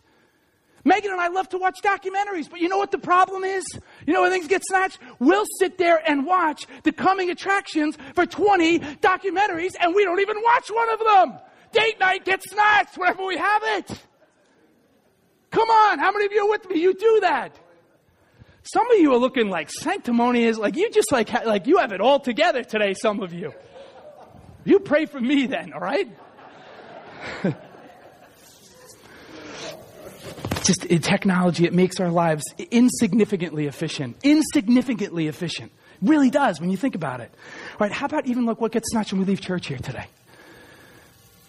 [0.86, 3.66] Megan and I love to watch documentaries, but you know what the problem is?
[4.06, 5.00] You know when things get snatched?
[5.20, 10.38] We'll sit there and watch the coming attractions for 20 documentaries and we don't even
[10.44, 11.40] watch one of them.
[11.72, 14.06] Date night gets snatched wherever we have it.
[15.52, 16.80] Come on, how many of you are with me?
[16.80, 17.58] You do that.
[18.64, 22.02] Some of you are looking like sanctimonious, like you just like, like you have it
[22.02, 23.54] all together today, some of you.
[24.64, 26.08] You pray for me then, all right?
[30.64, 34.18] just in technology, it makes our lives insignificantly efficient.
[34.24, 35.72] Insignificantly efficient.
[36.02, 37.32] Really does when you think about it.
[37.74, 40.06] All right, how about even look what gets snatched when we leave church here today?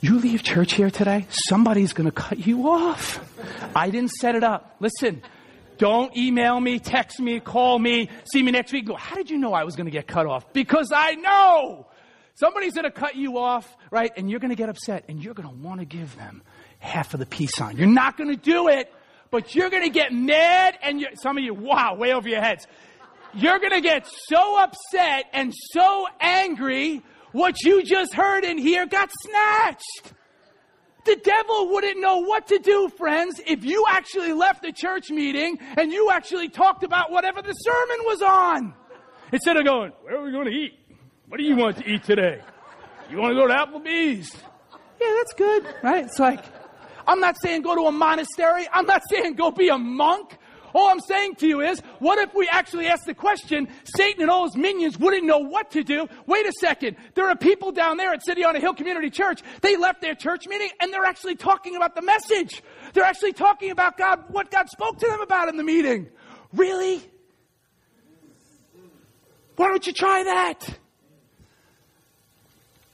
[0.01, 3.21] You leave church here today, somebody's going to cut you off.
[3.77, 4.77] I didn't set it up.
[4.81, 5.23] Listen,
[5.77, 8.87] don't email me, text me, call me, see me next week.
[8.87, 10.53] Go, how did you know I was going to get cut off?
[10.53, 11.87] Because I know.
[12.35, 14.11] Somebody's going to cut you off, right?
[14.17, 16.43] And you're going to get upset and you're going to want to give them
[16.81, 17.77] half of the peace sign.
[17.77, 18.93] You're not going to do it
[19.31, 22.67] but you're going to get mad and some of you, wow, way over your heads.
[23.33, 28.87] You're going to get so upset and so angry what you just heard in here
[28.87, 30.15] got snatched.
[31.05, 35.59] The devil wouldn't know what to do, friends, if you actually left the church meeting
[35.77, 38.75] and you actually talked about whatever the sermon was on.
[39.33, 40.79] Instead of going, where are we going to eat?
[41.29, 42.43] What do you want to eat today?
[43.09, 44.35] You want to go to Applebee's?
[45.01, 46.05] Yeah, that's good, right?
[46.05, 46.45] It's like,
[47.11, 48.69] I'm not saying go to a monastery.
[48.73, 50.39] I'm not saying go be a monk.
[50.73, 54.31] All I'm saying to you is, what if we actually ask the question, Satan and
[54.31, 56.07] all his minions wouldn't know what to do?
[56.27, 56.97] Wait a second.
[57.15, 59.43] There are people down there at City on a Hill Community Church.
[59.61, 62.63] They left their church meeting and they're actually talking about the message.
[62.93, 66.07] They're actually talking about God, what God spoke to them about in the meeting.
[66.53, 67.03] Really?
[69.57, 70.63] Why don't you try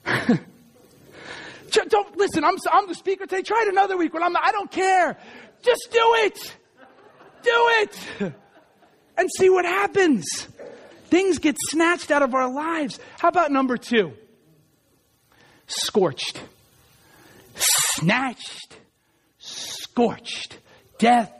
[0.07, 0.41] that?
[1.89, 2.45] Don't listen.
[2.45, 3.43] I'm, I'm the speaker today.
[3.43, 4.37] Try it another week when I'm.
[4.37, 5.17] I don't care.
[5.63, 6.57] Just do it.
[7.43, 8.33] Do it.
[9.19, 10.27] And see what happens.
[11.07, 13.01] Things get snatched out of our lives.
[13.19, 14.13] How about number two?
[15.67, 16.39] Scorched.
[17.55, 18.77] Snatched.
[19.39, 20.59] Scorched.
[20.99, 21.33] Death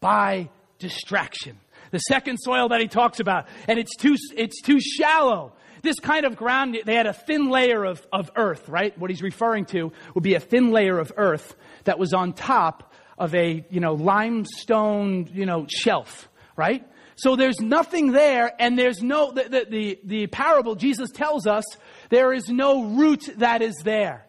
[0.00, 0.48] by
[0.80, 1.58] distraction.
[1.90, 6.24] The second soil that he talks about, and it's too, it's too shallow this kind
[6.26, 8.96] of ground, they had a thin layer of, of earth, right?
[8.98, 12.92] What he's referring to would be a thin layer of earth that was on top
[13.18, 16.86] of a, you know, limestone, you know, shelf, right?
[17.16, 21.64] So there's nothing there, and there's no, the, the, the, the parable, Jesus tells us,
[22.08, 24.26] there is no root that is there.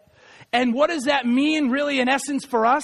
[0.52, 2.84] And what does that mean, really, in essence, for us?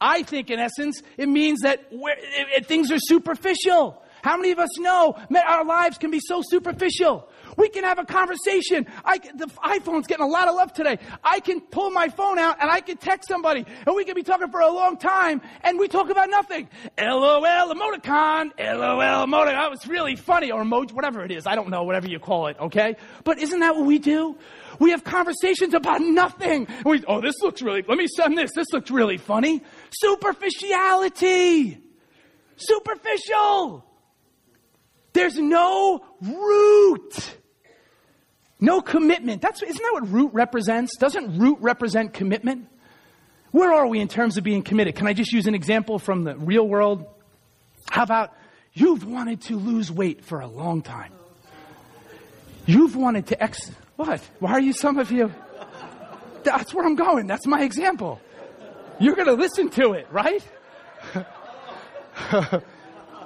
[0.00, 4.00] I think, in essence, it means that it, it, things are superficial.
[4.22, 7.28] How many of us know our lives can be so superficial?
[7.58, 8.86] We can have a conversation.
[9.04, 10.98] I, the iPhone's getting a lot of love today.
[11.24, 14.22] I can pull my phone out and I can text somebody and we can be
[14.22, 16.68] talking for a long time and we talk about nothing.
[16.96, 17.42] LOL
[17.74, 19.52] emoticon, LOL emoticon.
[19.52, 21.48] That was really funny or emoji, whatever it is.
[21.48, 22.94] I don't know, whatever you call it, okay?
[23.24, 24.38] But isn't that what we do?
[24.78, 26.68] We have conversations about nothing.
[26.84, 28.52] We, oh, this looks really, let me send this.
[28.54, 29.64] This looks really funny.
[29.90, 31.82] Superficiality.
[32.56, 33.84] Superficial.
[35.12, 37.37] There's no root.
[38.60, 39.40] No commitment.
[39.40, 40.96] That's, isn't that what root represents?
[40.96, 42.68] Doesn't root represent commitment?
[43.50, 44.96] Where are we in terms of being committed?
[44.96, 47.06] Can I just use an example from the real world?
[47.90, 48.34] How about
[48.72, 51.12] you've wanted to lose weight for a long time?
[52.66, 53.70] You've wanted to ex.
[53.96, 54.20] What?
[54.40, 55.32] Why are you, some of you?
[56.42, 57.26] That's where I'm going.
[57.26, 58.20] That's my example.
[59.00, 60.42] You're going to listen to it, right?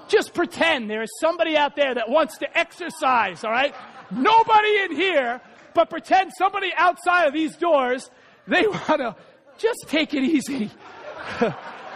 [0.09, 3.75] just pretend there is somebody out there that wants to exercise, all right?
[4.12, 5.40] Nobody in here,
[5.75, 8.10] but pretend somebody outside of these doors,
[8.46, 9.17] they want to
[9.58, 10.71] just take it easy.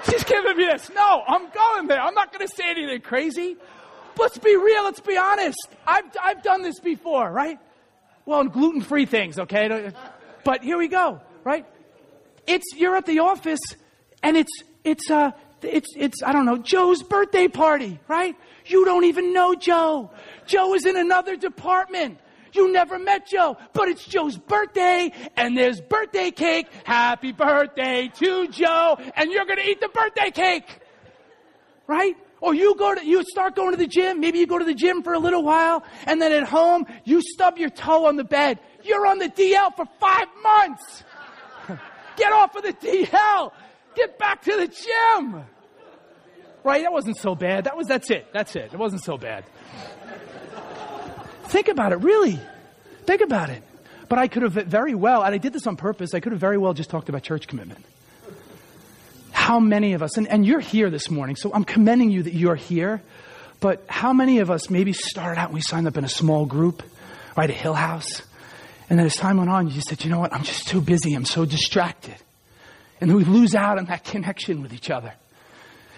[0.04, 0.90] She's giving me this.
[0.94, 2.00] No, I'm going there.
[2.00, 3.56] I'm not going to say anything crazy.
[4.18, 4.84] Let's be real.
[4.84, 5.58] Let's be honest.
[5.86, 7.58] I've, I've done this before, right?
[8.24, 9.92] Well, in gluten free things, okay?
[10.44, 11.66] But here we go, right?
[12.46, 13.60] It's, you're at the office
[14.22, 14.52] and it's,
[14.84, 18.36] it's, uh, it's, it's, I don't know, Joe's birthday party, right?
[18.66, 20.10] You don't even know Joe.
[20.46, 22.18] Joe is in another department.
[22.52, 26.66] You never met Joe, but it's Joe's birthday and there's birthday cake.
[26.84, 30.80] Happy birthday to Joe and you're going to eat the birthday cake.
[31.86, 32.16] Right?
[32.40, 34.20] Or you go to, you start going to the gym.
[34.20, 37.20] Maybe you go to the gym for a little while and then at home you
[37.20, 38.58] stub your toe on the bed.
[38.82, 41.04] You're on the DL for five months.
[42.16, 43.52] Get off of the DL.
[43.94, 45.44] Get back to the gym.
[46.66, 46.82] Right?
[46.82, 47.62] That wasn't so bad.
[47.64, 48.26] That was, that's it.
[48.32, 48.72] That's it.
[48.72, 49.44] It wasn't so bad.
[51.44, 52.40] Think about it, really.
[53.04, 53.62] Think about it.
[54.08, 56.40] But I could have very well, and I did this on purpose, I could have
[56.40, 57.84] very well just talked about church commitment.
[59.30, 62.34] How many of us, and, and you're here this morning, so I'm commending you that
[62.34, 63.00] you're here,
[63.60, 66.46] but how many of us maybe started out and we signed up in a small
[66.46, 66.82] group,
[67.36, 68.22] right, a Hill House,
[68.90, 70.80] and then as time went on, you just said, you know what, I'm just too
[70.80, 72.16] busy, I'm so distracted.
[73.00, 75.14] And we lose out on that connection with each other.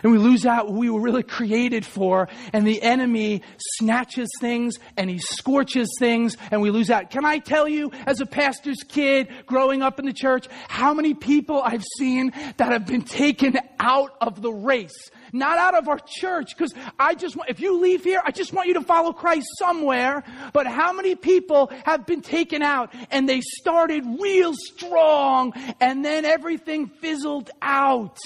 [0.03, 3.43] And we lose out what we were really created for, and the enemy
[3.77, 7.11] snatches things and he scorches things, and we lose out.
[7.11, 11.15] Can I tell you, as a pastor's kid growing up in the church, how many
[11.15, 15.11] people I've seen that have been taken out of the race?
[15.33, 18.53] Not out of our church, because I just want, if you leave here, I just
[18.53, 20.25] want you to follow Christ somewhere.
[20.53, 26.25] But how many people have been taken out and they started real strong and then
[26.25, 28.19] everything fizzled out?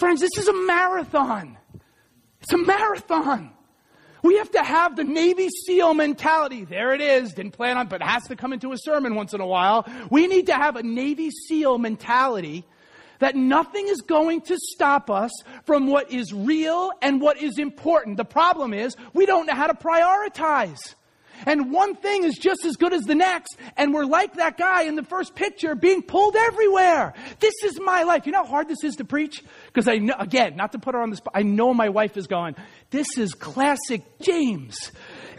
[0.00, 1.58] Friends, this is a marathon.
[2.40, 3.50] It's a marathon.
[4.22, 6.64] We have to have the Navy SEAL mentality.
[6.64, 7.34] There it is.
[7.34, 9.86] Didn't plan on, but it has to come into a sermon once in a while.
[10.08, 12.64] We need to have a Navy SEAL mentality
[13.18, 15.32] that nothing is going to stop us
[15.66, 18.16] from what is real and what is important.
[18.16, 20.94] The problem is we don't know how to prioritize.
[21.46, 23.56] And one thing is just as good as the next.
[23.76, 27.14] And we're like that guy in the first picture being pulled everywhere.
[27.38, 28.26] This is my life.
[28.26, 29.42] You know how hard this is to preach?
[29.66, 32.16] Because I know, again, not to put her on the spot, I know my wife
[32.16, 32.56] is going,
[32.90, 34.92] this is classic James.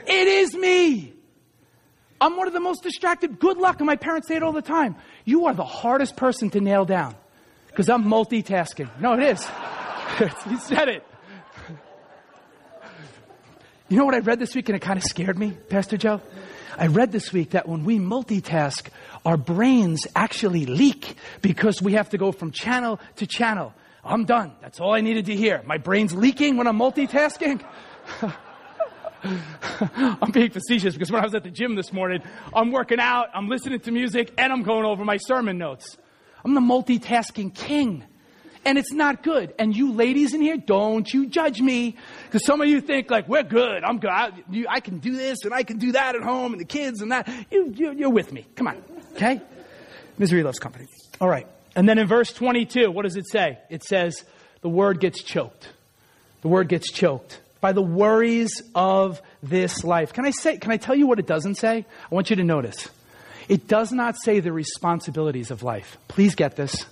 [0.07, 1.13] It is me.
[2.19, 3.39] I'm one of the most distracted.
[3.39, 3.79] Good luck.
[3.79, 4.95] And my parents say it all the time.
[5.25, 7.15] You are the hardest person to nail down.
[7.67, 8.89] Because I'm multitasking.
[8.99, 9.47] No, it is.
[10.49, 11.03] he said it.
[13.91, 16.21] You know what I read this week and it kind of scared me, Pastor Joe?
[16.77, 18.87] I read this week that when we multitask,
[19.25, 23.73] our brains actually leak because we have to go from channel to channel.
[24.01, 24.53] I'm done.
[24.61, 25.61] That's all I needed to hear.
[25.65, 27.65] My brain's leaking when I'm multitasking.
[29.23, 32.23] I'm being facetious because when I was at the gym this morning,
[32.53, 35.97] I'm working out, I'm listening to music, and I'm going over my sermon notes.
[36.45, 38.05] I'm the multitasking king
[38.65, 39.53] and it's not good.
[39.57, 41.95] And you ladies in here, don't you judge me.
[42.25, 43.83] Because some of you think like, we're good.
[43.83, 44.09] I'm good.
[44.09, 46.65] I, you, I, can do this and I can do that at home and the
[46.65, 47.27] kids and that.
[47.49, 48.45] You, you, you're with me.
[48.55, 48.83] Come on.
[49.13, 49.41] Okay?
[50.17, 50.85] Misery loves company.
[51.19, 51.47] All right.
[51.75, 53.57] And then in verse 22, what does it say?
[53.69, 54.23] It says,
[54.61, 55.69] the word gets choked.
[56.41, 60.13] The word gets choked by the worries of this life.
[60.13, 61.85] Can I say, can I tell you what it doesn't say?
[62.11, 62.89] I want you to notice.
[63.47, 65.97] It does not say the responsibilities of life.
[66.07, 66.85] Please get this.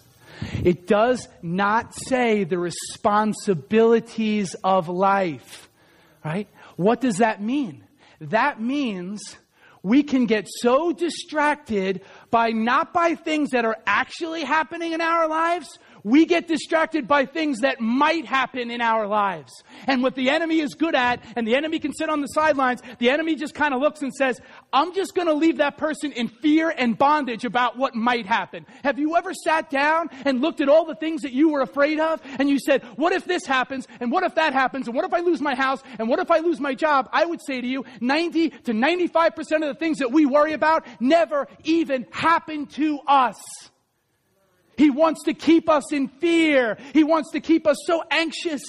[0.64, 5.70] It does not say the responsibilities of life,
[6.24, 6.48] right?
[6.76, 7.84] What does that mean?
[8.22, 9.38] That means
[9.84, 15.28] we can get so distracted by not by things that are actually happening in our
[15.28, 19.52] lives, we get distracted by things that might happen in our lives.
[19.88, 22.82] And what the enemy is good at, and the enemy can sit on the sidelines,
[23.00, 24.40] the enemy just kind of looks and says,
[24.72, 28.66] I'm just going to leave that person in fear and bondage about what might happen.
[28.84, 32.00] Have you ever sat down and looked at all the things that you were afraid
[32.00, 33.88] of and you said, what if this happens?
[34.00, 34.88] And what if that happens?
[34.88, 35.82] And what if I lose my house?
[35.98, 37.10] And what if I lose my job?
[37.12, 40.86] I would say to you, 90 to 95% of the things that we worry about
[41.00, 43.38] never even happen to us.
[44.80, 46.78] He wants to keep us in fear.
[46.94, 48.62] He wants to keep us so anxious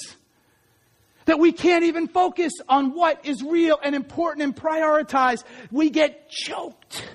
[1.27, 5.45] that we can't even focus on what is real and important and prioritize.
[5.71, 7.09] We get choked.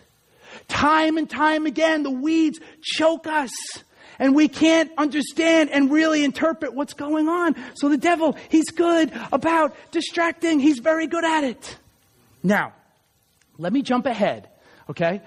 [0.69, 3.51] Time and time again, the weeds choke us.
[4.17, 7.53] And we can't understand and really interpret what's going on.
[7.73, 10.61] So the devil, he's good about distracting.
[10.61, 11.77] He's very good at it.
[12.43, 12.71] Now,
[13.57, 14.47] let me jump ahead,
[14.89, 15.21] okay?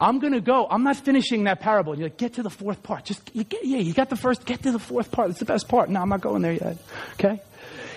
[0.00, 0.66] I'm going to go.
[0.68, 1.96] I'm not finishing that parable.
[1.96, 3.04] You're like, get to the fourth part.
[3.04, 5.30] Just, you get, yeah, you got the first, get to the fourth part.
[5.30, 5.88] It's the best part.
[5.88, 6.76] No, I'm not going there yet.
[7.14, 7.40] Okay?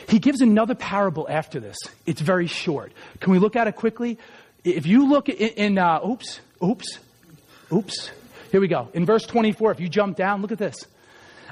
[0.07, 1.77] He gives another parable after this.
[2.05, 2.91] It's very short.
[3.19, 4.17] Can we look at it quickly?
[4.63, 6.99] If you look in, in uh, oops, oops,
[7.71, 8.11] oops.
[8.51, 8.89] Here we go.
[8.93, 10.85] In verse 24, if you jump down, look at this.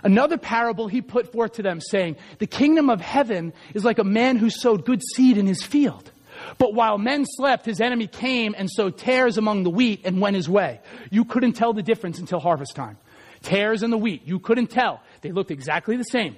[0.04, 4.04] Another parable he put forth to them, saying, The kingdom of heaven is like a
[4.04, 6.12] man who sowed good seed in his field.
[6.58, 10.36] But while men slept, his enemy came and sowed tares among the wheat and went
[10.36, 10.80] his way.
[11.12, 12.98] You couldn't tell the difference until harvest time.
[13.42, 15.02] Tares in the wheat, you couldn't tell.
[15.22, 16.38] They looked exactly the same.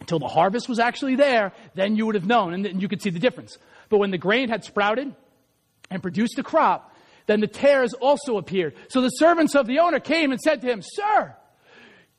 [0.00, 3.10] Until the harvest was actually there, then you would have known and you could see
[3.10, 3.58] the difference.
[3.88, 5.14] But when the grain had sprouted
[5.90, 6.94] and produced a crop,
[7.26, 8.74] then the tares also appeared.
[8.88, 11.36] So the servants of the owner came and said to him, Sir,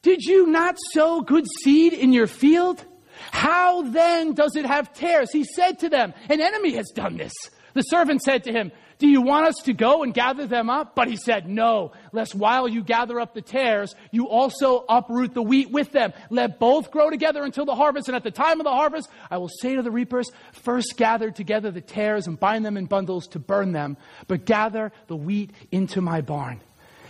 [0.02, 2.86] did you not sow good seed in your field?
[3.32, 5.32] How then does it have tares?
[5.32, 7.34] He said to them, An enemy has done this.
[7.74, 10.96] The servant said to him, Do you want us to go and gather them up?
[10.96, 15.42] But he said, No, lest while you gather up the tares, you also uproot the
[15.42, 16.14] wheat with them.
[16.30, 18.08] Let both grow together until the harvest.
[18.08, 21.32] And at the time of the harvest, I will say to the reapers, First gather
[21.32, 23.98] together the tares and bind them in bundles to burn them,
[24.28, 26.62] but gather the wheat into my barn.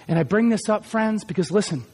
[0.07, 1.85] And I bring this up, friends, because listen,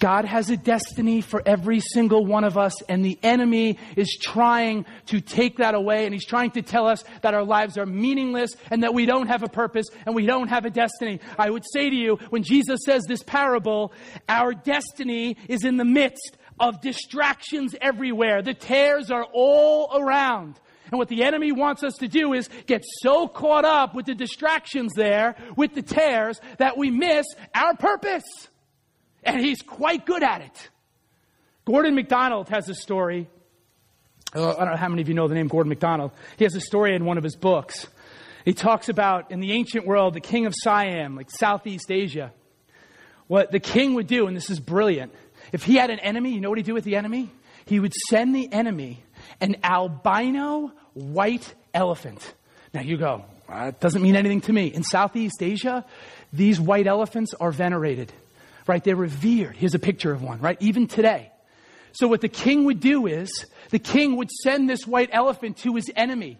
[0.00, 4.86] God has a destiny for every single one of us, and the enemy is trying
[5.06, 8.56] to take that away, and he's trying to tell us that our lives are meaningless
[8.70, 11.20] and that we don't have a purpose and we don't have a destiny.
[11.38, 13.92] I would say to you, when Jesus says this parable,
[14.26, 18.40] our destiny is in the midst of distractions everywhere.
[18.40, 20.58] The tares are all around.
[20.90, 24.14] And what the enemy wants us to do is get so caught up with the
[24.14, 28.48] distractions there, with the tares, that we miss our purpose.
[29.24, 30.68] And he's quite good at it.
[31.64, 33.28] Gordon MacDonald has a story.
[34.34, 36.12] Uh, I don't know how many of you know the name Gordon MacDonald.
[36.36, 37.86] He has a story in one of his books.
[38.44, 42.32] He talks about in the ancient world, the king of Siam, like Southeast Asia,
[43.26, 45.14] what the king would do, and this is brilliant.
[45.52, 47.30] If he had an enemy, you know what he'd do with the enemy?
[47.66, 49.04] He would send the enemy
[49.40, 52.34] an albino white elephant.
[52.72, 54.68] Now you go, that doesn't mean anything to me.
[54.68, 55.84] In Southeast Asia,
[56.32, 58.12] these white elephants are venerated
[58.70, 58.84] right?
[58.84, 59.56] They're revered.
[59.56, 60.56] Here's a picture of one, right?
[60.60, 61.32] Even today.
[61.90, 65.74] So what the king would do is the king would send this white elephant to
[65.74, 66.38] his enemy.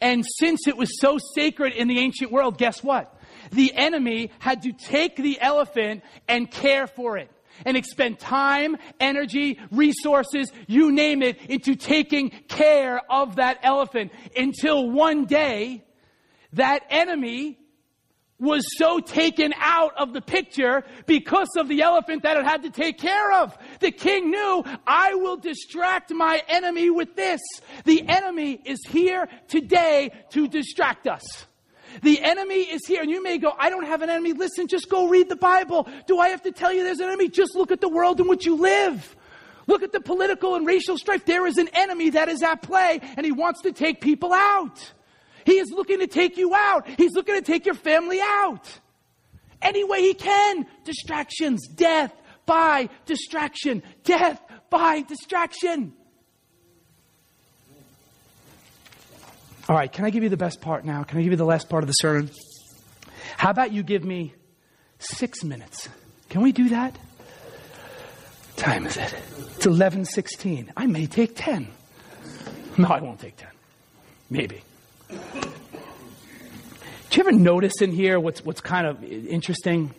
[0.00, 3.14] And since it was so sacred in the ancient world, guess what?
[3.52, 7.30] The enemy had to take the elephant and care for it
[7.66, 14.90] and expend time, energy, resources, you name it, into taking care of that elephant until
[14.90, 15.84] one day
[16.54, 17.58] that enemy
[18.38, 22.70] was so taken out of the picture because of the elephant that it had to
[22.70, 23.56] take care of.
[23.80, 27.40] The king knew, I will distract my enemy with this.
[27.84, 31.46] The enemy is here today to distract us.
[32.02, 34.34] The enemy is here, and you may go, I don't have an enemy.
[34.34, 35.88] Listen, just go read the Bible.
[36.06, 37.28] Do I have to tell you there's an enemy?
[37.28, 39.16] Just look at the world in which you live.
[39.66, 41.24] Look at the political and racial strife.
[41.24, 44.92] There is an enemy that is at play, and he wants to take people out.
[45.46, 46.86] He is looking to take you out.
[46.98, 48.68] He's looking to take your family out.
[49.62, 50.66] Any way he can.
[50.84, 52.12] Distractions, death
[52.44, 55.94] by distraction, death by distraction.
[59.68, 61.02] All right, can I give you the best part now?
[61.04, 62.30] Can I give you the last part of the sermon?
[63.36, 64.34] How about you give me
[64.98, 65.88] six minutes?
[66.28, 66.96] Can we do that?
[68.56, 69.14] Time is it?
[69.56, 70.72] It's eleven sixteen.
[70.76, 71.68] I may take ten.
[72.78, 73.50] No, I won't take ten.
[74.30, 74.62] Maybe.
[75.08, 75.16] Do
[77.12, 79.94] you ever notice in here what's, what's kind of interesting?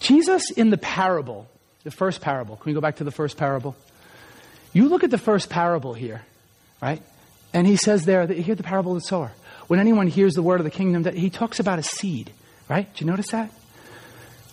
[0.00, 1.48] Jesus in the parable,
[1.84, 3.76] the first parable, can we go back to the first parable?
[4.72, 6.22] You look at the first parable here,
[6.80, 7.02] right?
[7.52, 9.32] And he says there, that, hear the parable of the sower.
[9.66, 12.32] When anyone hears the word of the kingdom, that he talks about a seed,
[12.68, 12.92] right?
[12.94, 13.50] Do you notice that?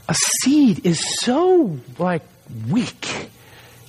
[0.08, 2.22] A seed is so like
[2.70, 3.30] weak.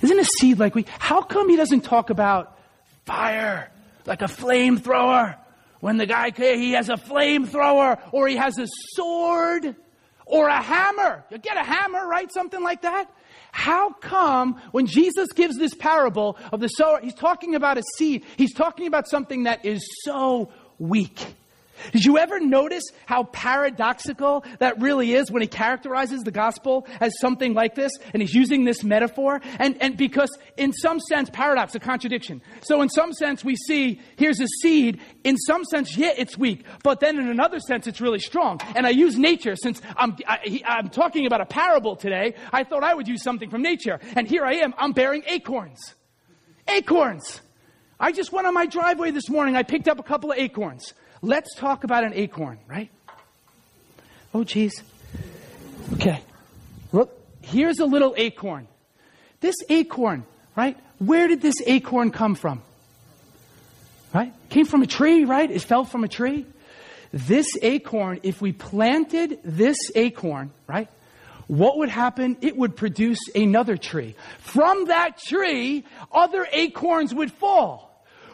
[0.01, 0.87] Isn't a seed like weak?
[0.87, 2.57] How come he doesn't talk about
[3.05, 3.69] fire
[4.07, 5.37] like a flamethrower.
[5.79, 9.75] When the guy, he has a flamethrower or he has a sword
[10.25, 11.23] or a hammer.
[11.29, 12.31] You get a hammer, right?
[12.31, 13.11] Something like that.
[13.51, 18.25] How come when Jesus gives this parable of the sower, he's talking about a seed.
[18.37, 21.35] He's talking about something that is so weak.
[21.91, 27.13] Did you ever notice how paradoxical that really is when he characterizes the gospel as
[27.19, 29.41] something like this and he's using this metaphor?
[29.59, 32.41] And, and because in some sense, paradox, a contradiction.
[32.63, 34.99] So in some sense, we see here's a seed.
[35.23, 36.65] In some sense, yeah, it's weak.
[36.83, 38.59] But then in another sense, it's really strong.
[38.75, 42.35] And I use nature since I'm, I, I'm talking about a parable today.
[42.51, 43.99] I thought I would use something from nature.
[44.15, 45.95] And here I am, I'm bearing acorns.
[46.67, 47.41] Acorns.
[47.99, 49.55] I just went on my driveway this morning.
[49.55, 50.93] I picked up a couple of acorns.
[51.21, 52.89] Let's talk about an acorn, right?
[54.33, 54.83] Oh, geez.
[55.93, 56.21] Okay.
[56.91, 58.67] Look, here's a little acorn.
[59.39, 60.77] This acorn, right?
[60.99, 62.61] Where did this acorn come from?
[64.13, 64.33] Right?
[64.49, 65.49] Came from a tree, right?
[65.49, 66.45] It fell from a tree.
[67.11, 70.87] This acorn, if we planted this acorn, right?
[71.47, 72.37] What would happen?
[72.41, 74.15] It would produce another tree.
[74.39, 77.86] From that tree, other acorns would fall.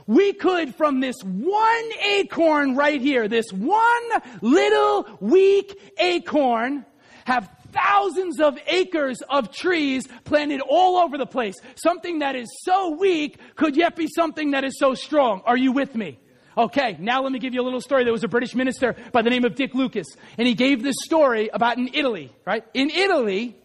[0.08, 4.04] We could, from this one acorn right here, this one
[4.42, 6.86] little weak acorn,
[7.26, 11.56] have thousands of acres of trees planted all over the place.
[11.76, 15.42] Something that is so weak could yet be something that is so strong.
[15.46, 16.20] Are you with me?
[16.56, 18.04] Okay, now let me give you a little story.
[18.04, 20.06] There was a British minister by the name of Dick Lucas,
[20.38, 22.64] and he gave this story about in Italy, right?
[22.76, 23.56] In Italy,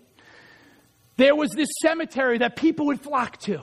[1.17, 3.61] there was this cemetery that people would flock to.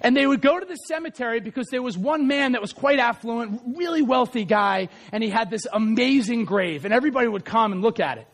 [0.00, 2.98] And they would go to the cemetery because there was one man that was quite
[2.98, 7.82] affluent, really wealthy guy, and he had this amazing grave, and everybody would come and
[7.82, 8.26] look at it.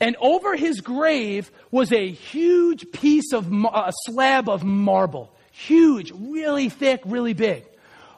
[0.00, 5.32] And over his grave was a huge piece of, a slab of marble.
[5.52, 7.64] Huge, really thick, really big.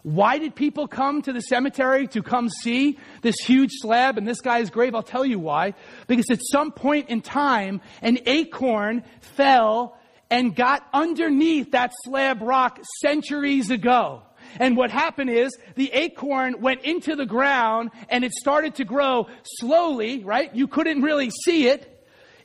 [0.03, 4.41] Why did people come to the cemetery to come see this huge slab and this
[4.41, 4.95] guy's grave?
[4.95, 5.75] I'll tell you why.
[6.07, 9.98] Because at some point in time, an acorn fell
[10.31, 14.23] and got underneath that slab rock centuries ago.
[14.59, 19.29] And what happened is the acorn went into the ground and it started to grow
[19.45, 20.55] slowly, right?
[20.55, 21.95] You couldn't really see it.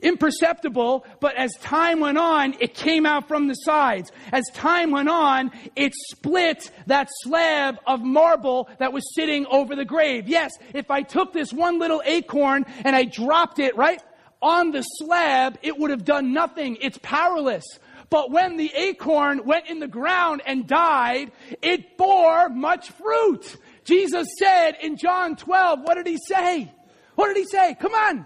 [0.02, 4.12] Imperceptible, but as time went on, it came out from the sides.
[4.34, 9.86] As time went on, it split that slab of marble that was sitting over the
[9.86, 10.28] grave.
[10.28, 14.02] Yes, if I took this one little acorn and I dropped it, right?
[14.44, 16.78] On the slab, it would have done nothing.
[16.82, 17.64] It's powerless.
[18.10, 21.32] But when the acorn went in the ground and died,
[21.64, 23.58] it bore much fruit.
[23.86, 26.72] Jesus said in John 12, what did he say?
[27.16, 27.76] What did he say?
[27.80, 28.26] Come on.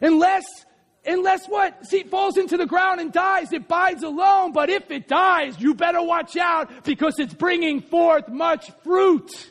[0.00, 0.44] Unless,
[1.04, 1.86] unless what?
[1.86, 4.52] See, it falls into the ground and dies, it bides alone.
[4.52, 9.50] But if it dies, you better watch out because it's bringing forth much fruit.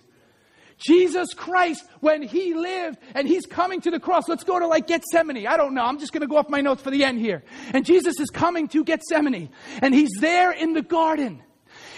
[0.86, 4.88] Jesus Christ, when he lived and he's coming to the cross, let's go to like
[4.88, 5.48] Gethsemane.
[5.48, 5.84] I don't know.
[5.84, 7.44] I'm just going to go off my notes for the end here.
[7.74, 9.50] And Jesus is coming to Gethsemane
[9.82, 11.42] and he's there in the garden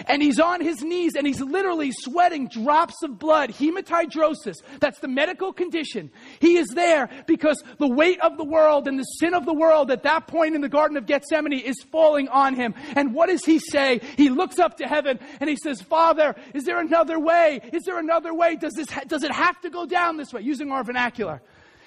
[0.06, 4.56] and he's on his knees and he's literally sweating drops of blood, hematidrosis.
[4.80, 6.10] That's the medical condition.
[6.40, 9.90] He is there because the weight of the world and the sin of the world
[9.90, 12.74] at that point in the Garden of Gethsemane is falling on him.
[12.94, 14.00] And what does he say?
[14.16, 17.60] He looks up to heaven and he says, Father, is there another way?
[17.72, 18.56] Is there another way?
[18.56, 20.42] Does this, does it have to go down this way?
[20.42, 21.42] Using our vernacular.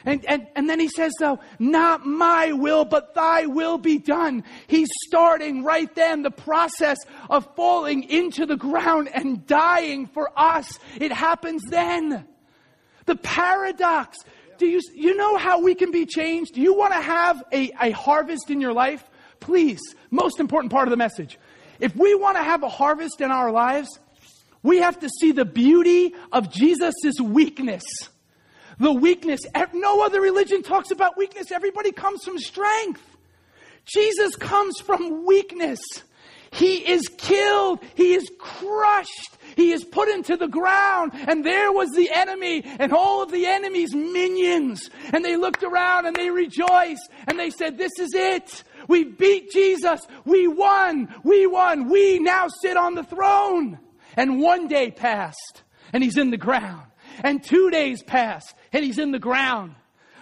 [0.06, 4.44] And, and, and then he says, though, not my will, but thy will be done.
[4.68, 6.98] He's starting right then the process
[7.30, 10.80] of falling into the ground and dying for us.
[11.00, 12.26] It happens then.
[13.06, 14.18] The paradox.
[14.58, 16.54] Do you, you know how we can be changed?
[16.54, 19.04] Do you want to have a, a harvest in your life?
[19.40, 21.40] Please, most important part of the message.
[21.80, 24.00] If we want to have a harvest in our lives,
[24.64, 27.84] we have to see the beauty of Jesus' weakness
[28.82, 29.42] the weakness.
[29.74, 31.52] No other religion talks about weakness.
[31.52, 33.02] Everybody comes from strength.
[33.86, 35.80] Jesus comes from weakness.
[36.52, 37.80] He is killed.
[37.96, 39.38] He is crushed.
[39.56, 41.12] He is put into the ground.
[41.14, 44.90] And there was the enemy and all of the enemy's minions.
[45.14, 48.64] And they looked around and they rejoiced and they said, This is it.
[48.88, 50.02] We beat Jesus.
[50.26, 51.14] We won.
[51.24, 51.90] We won.
[51.90, 53.80] We now sit on the throne.
[54.18, 55.64] And one day passed
[55.94, 56.91] and he's in the ground.
[57.24, 59.76] And two days passed and he's in the ground.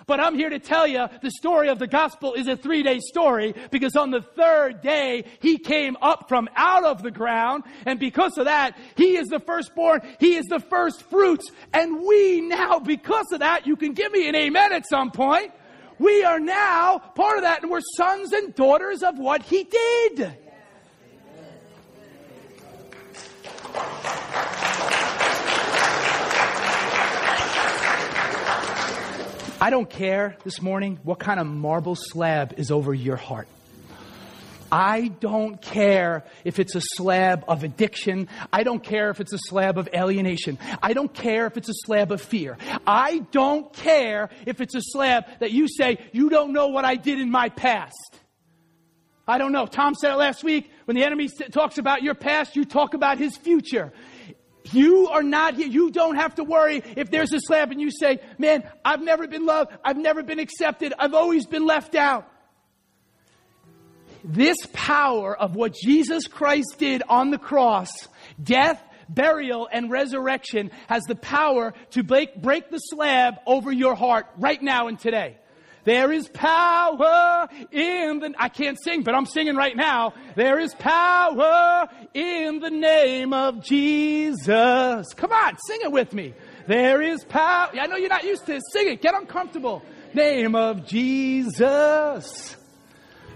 [0.10, 2.98] But I'm here to tell you the story of the gospel is a three day
[3.00, 7.64] story because on the third day he came up from out of the ground.
[7.86, 10.02] And because of that, he is the firstborn.
[10.20, 11.52] He is the first fruits.
[11.74, 15.52] And we now, because of that, you can give me an amen at some point.
[16.00, 20.38] We are now part of that and we're sons and daughters of what he did.
[29.62, 33.50] I don't care this morning what kind of marble slab is over your heart.
[34.72, 38.30] I don't care if it's a slab of addiction.
[38.54, 40.60] I don't care if it's a slab of alienation.
[40.82, 42.58] I don't care if it's a slab of fear.
[42.88, 46.96] I don't care if it's a slab that you say, you don't know what I
[46.96, 48.20] did in my past.
[49.28, 49.66] I don't know.
[49.66, 50.72] Tom said it last week.
[50.86, 53.92] When the enemy talks about your past, you talk about his future.
[54.72, 55.68] You are not here.
[55.68, 59.28] You don't have to worry if there's a slap and you say, man, I've never
[59.28, 59.72] been loved.
[59.84, 60.94] I've never been accepted.
[60.98, 62.30] I've always been left out.
[64.24, 67.90] This power of what Jesus Christ did on the cross,
[68.42, 74.28] death, burial, and resurrection has the power to break, break the slab over your heart
[74.38, 75.38] right now and today.
[75.86, 80.14] There is power in the, I can't sing, but I'm singing right now.
[80.36, 85.14] There is power in the name of Jesus.
[85.14, 86.34] Come on, sing it with me.
[86.68, 87.70] There is power.
[87.74, 88.62] I know you're not used to it.
[88.72, 89.02] Sing it.
[89.02, 89.82] Get uncomfortable.
[90.14, 92.56] Name of Jesus.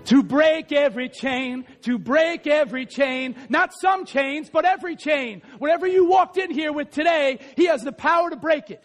[0.05, 5.41] To break every chain, to break every chain, not some chains, but every chain.
[5.59, 8.83] Whatever you walked in here with today, He has the power to break it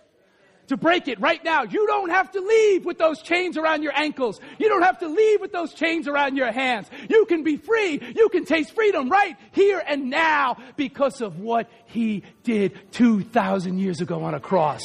[0.69, 1.65] to break it right now.
[1.65, 4.41] You don't have to leave with those chains around your ankles.
[4.59, 6.89] You don't have to leave with those chains around your hands.
[7.09, 8.01] You can be free.
[8.15, 14.01] You can taste freedom right here and now because of what he did 2,000 years
[14.01, 14.83] ago on a cross.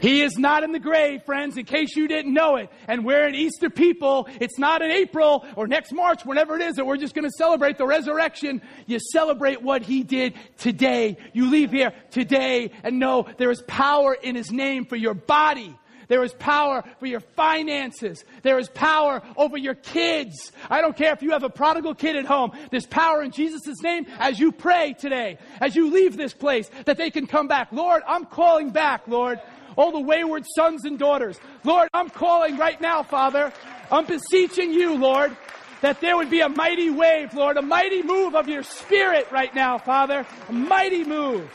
[0.00, 2.70] He is not in the grave, friends, in case you didn't know it.
[2.86, 4.28] And we're an Easter people.
[4.40, 7.36] It's not in April or next March, whenever it is that we're just going to
[7.36, 8.62] celebrate the resurrection.
[8.86, 11.16] You celebrate what He did today.
[11.32, 15.76] You leave here today and know there is power in His name for your body.
[16.08, 18.24] There is power for your finances.
[18.42, 20.52] There is power over your kids.
[20.70, 22.52] I don't care if you have a prodigal kid at home.
[22.70, 26.96] There's power in Jesus' name as you pray today, as you leave this place, that
[26.96, 27.72] they can come back.
[27.72, 29.38] Lord, I'm calling back, Lord
[29.78, 31.38] all the wayward sons and daughters.
[31.62, 33.52] Lord, I'm calling right now, Father.
[33.90, 35.34] I'm beseeching you, Lord,
[35.80, 39.54] that there would be a mighty wave, Lord, a mighty move of your spirit right
[39.54, 40.26] now, Father.
[40.48, 41.48] A mighty move.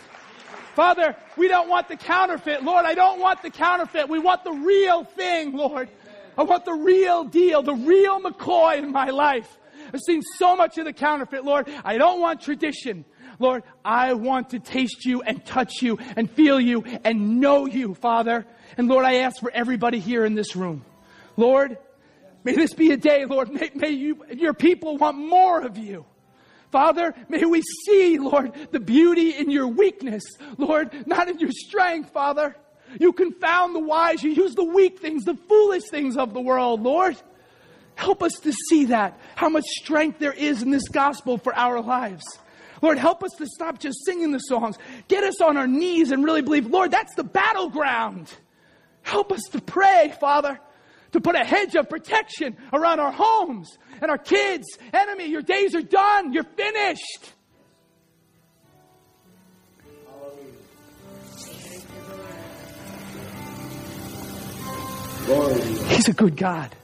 [0.73, 2.63] Father, we don't want the counterfeit.
[2.63, 4.09] Lord, I don't want the counterfeit.
[4.09, 5.89] We want the real thing, Lord.
[6.37, 9.59] I want the real deal, the real McCoy in my life.
[9.93, 11.69] I've seen so much of the counterfeit, Lord.
[11.83, 13.05] I don't want tradition.
[13.39, 17.95] Lord, I want to taste you and touch you and feel you and know you,
[17.95, 18.45] Father.
[18.77, 20.85] And Lord, I ask for everybody here in this room.
[21.37, 21.77] Lord,
[22.43, 26.05] may this be a day, Lord, may, may you, your people want more of you.
[26.71, 30.23] Father, may we see, Lord, the beauty in your weakness,
[30.57, 32.55] Lord, not in your strength, Father.
[32.99, 36.81] You confound the wise, you use the weak things, the foolish things of the world,
[36.81, 37.15] Lord.
[37.95, 41.79] Help us to see that, how much strength there is in this gospel for our
[41.79, 42.23] lives.
[42.83, 44.77] Lord, help us to stop just singing the songs.
[45.07, 48.29] Get us on our knees and really believe, Lord, that's the battleground.
[49.03, 50.59] Help us to pray, Father,
[51.13, 54.65] to put a hedge of protection around our homes and our kids.
[54.93, 56.33] Enemy, your days are done.
[56.33, 57.31] You're finished.
[65.87, 66.75] He's a good God.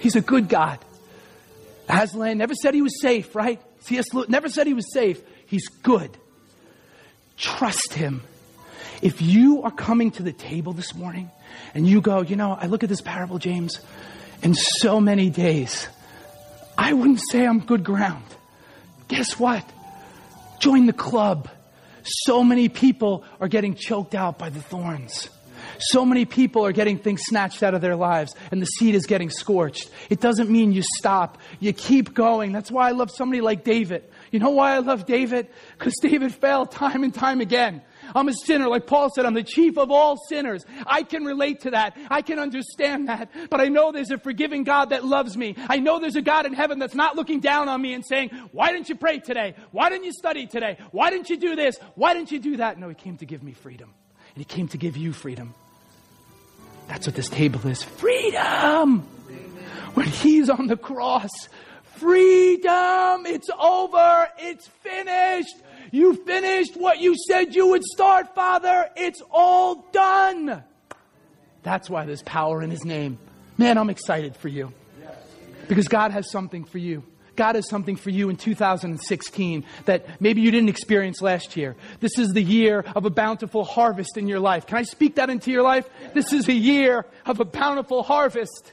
[0.00, 0.80] He's a good God.
[1.88, 3.62] Aslan never said he was safe, right?
[3.82, 4.12] C.S.
[4.12, 5.20] Lewis never said he was safe.
[5.46, 6.16] He's good.
[7.36, 8.22] Trust him.
[9.02, 11.30] If you are coming to the table this morning
[11.74, 13.80] and you go, you know, I look at this parable, James,
[14.42, 15.88] in so many days,
[16.78, 18.24] I wouldn't say I'm good ground.
[19.08, 19.68] Guess what?
[20.60, 21.48] Join the club.
[22.04, 25.28] So many people are getting choked out by the thorns.
[25.78, 29.06] So many people are getting things snatched out of their lives and the seed is
[29.06, 29.90] getting scorched.
[30.10, 31.38] It doesn't mean you stop.
[31.60, 32.52] You keep going.
[32.52, 34.04] That's why I love somebody like David.
[34.30, 35.48] You know why I love David?
[35.78, 37.82] Because David failed time and time again.
[38.14, 38.68] I'm a sinner.
[38.68, 40.64] Like Paul said, I'm the chief of all sinners.
[40.86, 41.96] I can relate to that.
[42.10, 43.30] I can understand that.
[43.50, 45.54] But I know there's a forgiving God that loves me.
[45.68, 48.30] I know there's a God in heaven that's not looking down on me and saying,
[48.52, 49.54] why didn't you pray today?
[49.70, 50.78] Why didn't you study today?
[50.90, 51.78] Why didn't you do this?
[51.94, 52.78] Why didn't you do that?
[52.78, 53.94] No, he came to give me freedom.
[54.34, 55.54] And he came to give you freedom.
[56.88, 59.00] That's what this table is freedom.
[59.94, 61.30] When he's on the cross,
[61.96, 63.26] freedom.
[63.26, 64.28] It's over.
[64.38, 65.54] It's finished.
[65.90, 68.90] You finished what you said you would start, Father.
[68.96, 70.64] It's all done.
[71.62, 73.18] That's why there's power in his name.
[73.58, 74.72] Man, I'm excited for you.
[75.68, 77.04] Because God has something for you.
[77.36, 81.76] God has something for you in 2016 that maybe you didn't experience last year.
[82.00, 84.66] This is the year of a bountiful harvest in your life.
[84.66, 85.88] Can I speak that into your life?
[86.14, 88.72] This is a year of a bountiful harvest.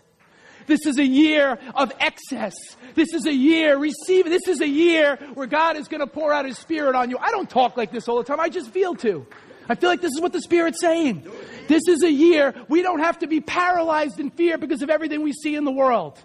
[0.68, 2.54] This is a year of excess.
[2.94, 4.32] This is a year receiving.
[4.32, 7.18] This is a year where God is going to pour out His Spirit on you.
[7.18, 8.40] I don't talk like this all the time.
[8.40, 9.26] I just feel to.
[9.68, 11.28] I feel like this is what the Spirit's saying.
[11.68, 15.22] This is a year we don't have to be paralyzed in fear because of everything
[15.22, 16.20] we see in the world.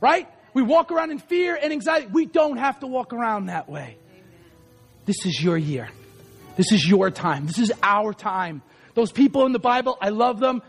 [0.00, 0.28] Right?
[0.52, 2.06] We walk around in fear and anxiety.
[2.06, 3.96] We don't have to walk around that way.
[5.06, 5.88] This is your year.
[6.56, 7.46] This is your time.
[7.46, 8.62] This is our time.
[8.94, 10.62] Those people in the Bible, I love them.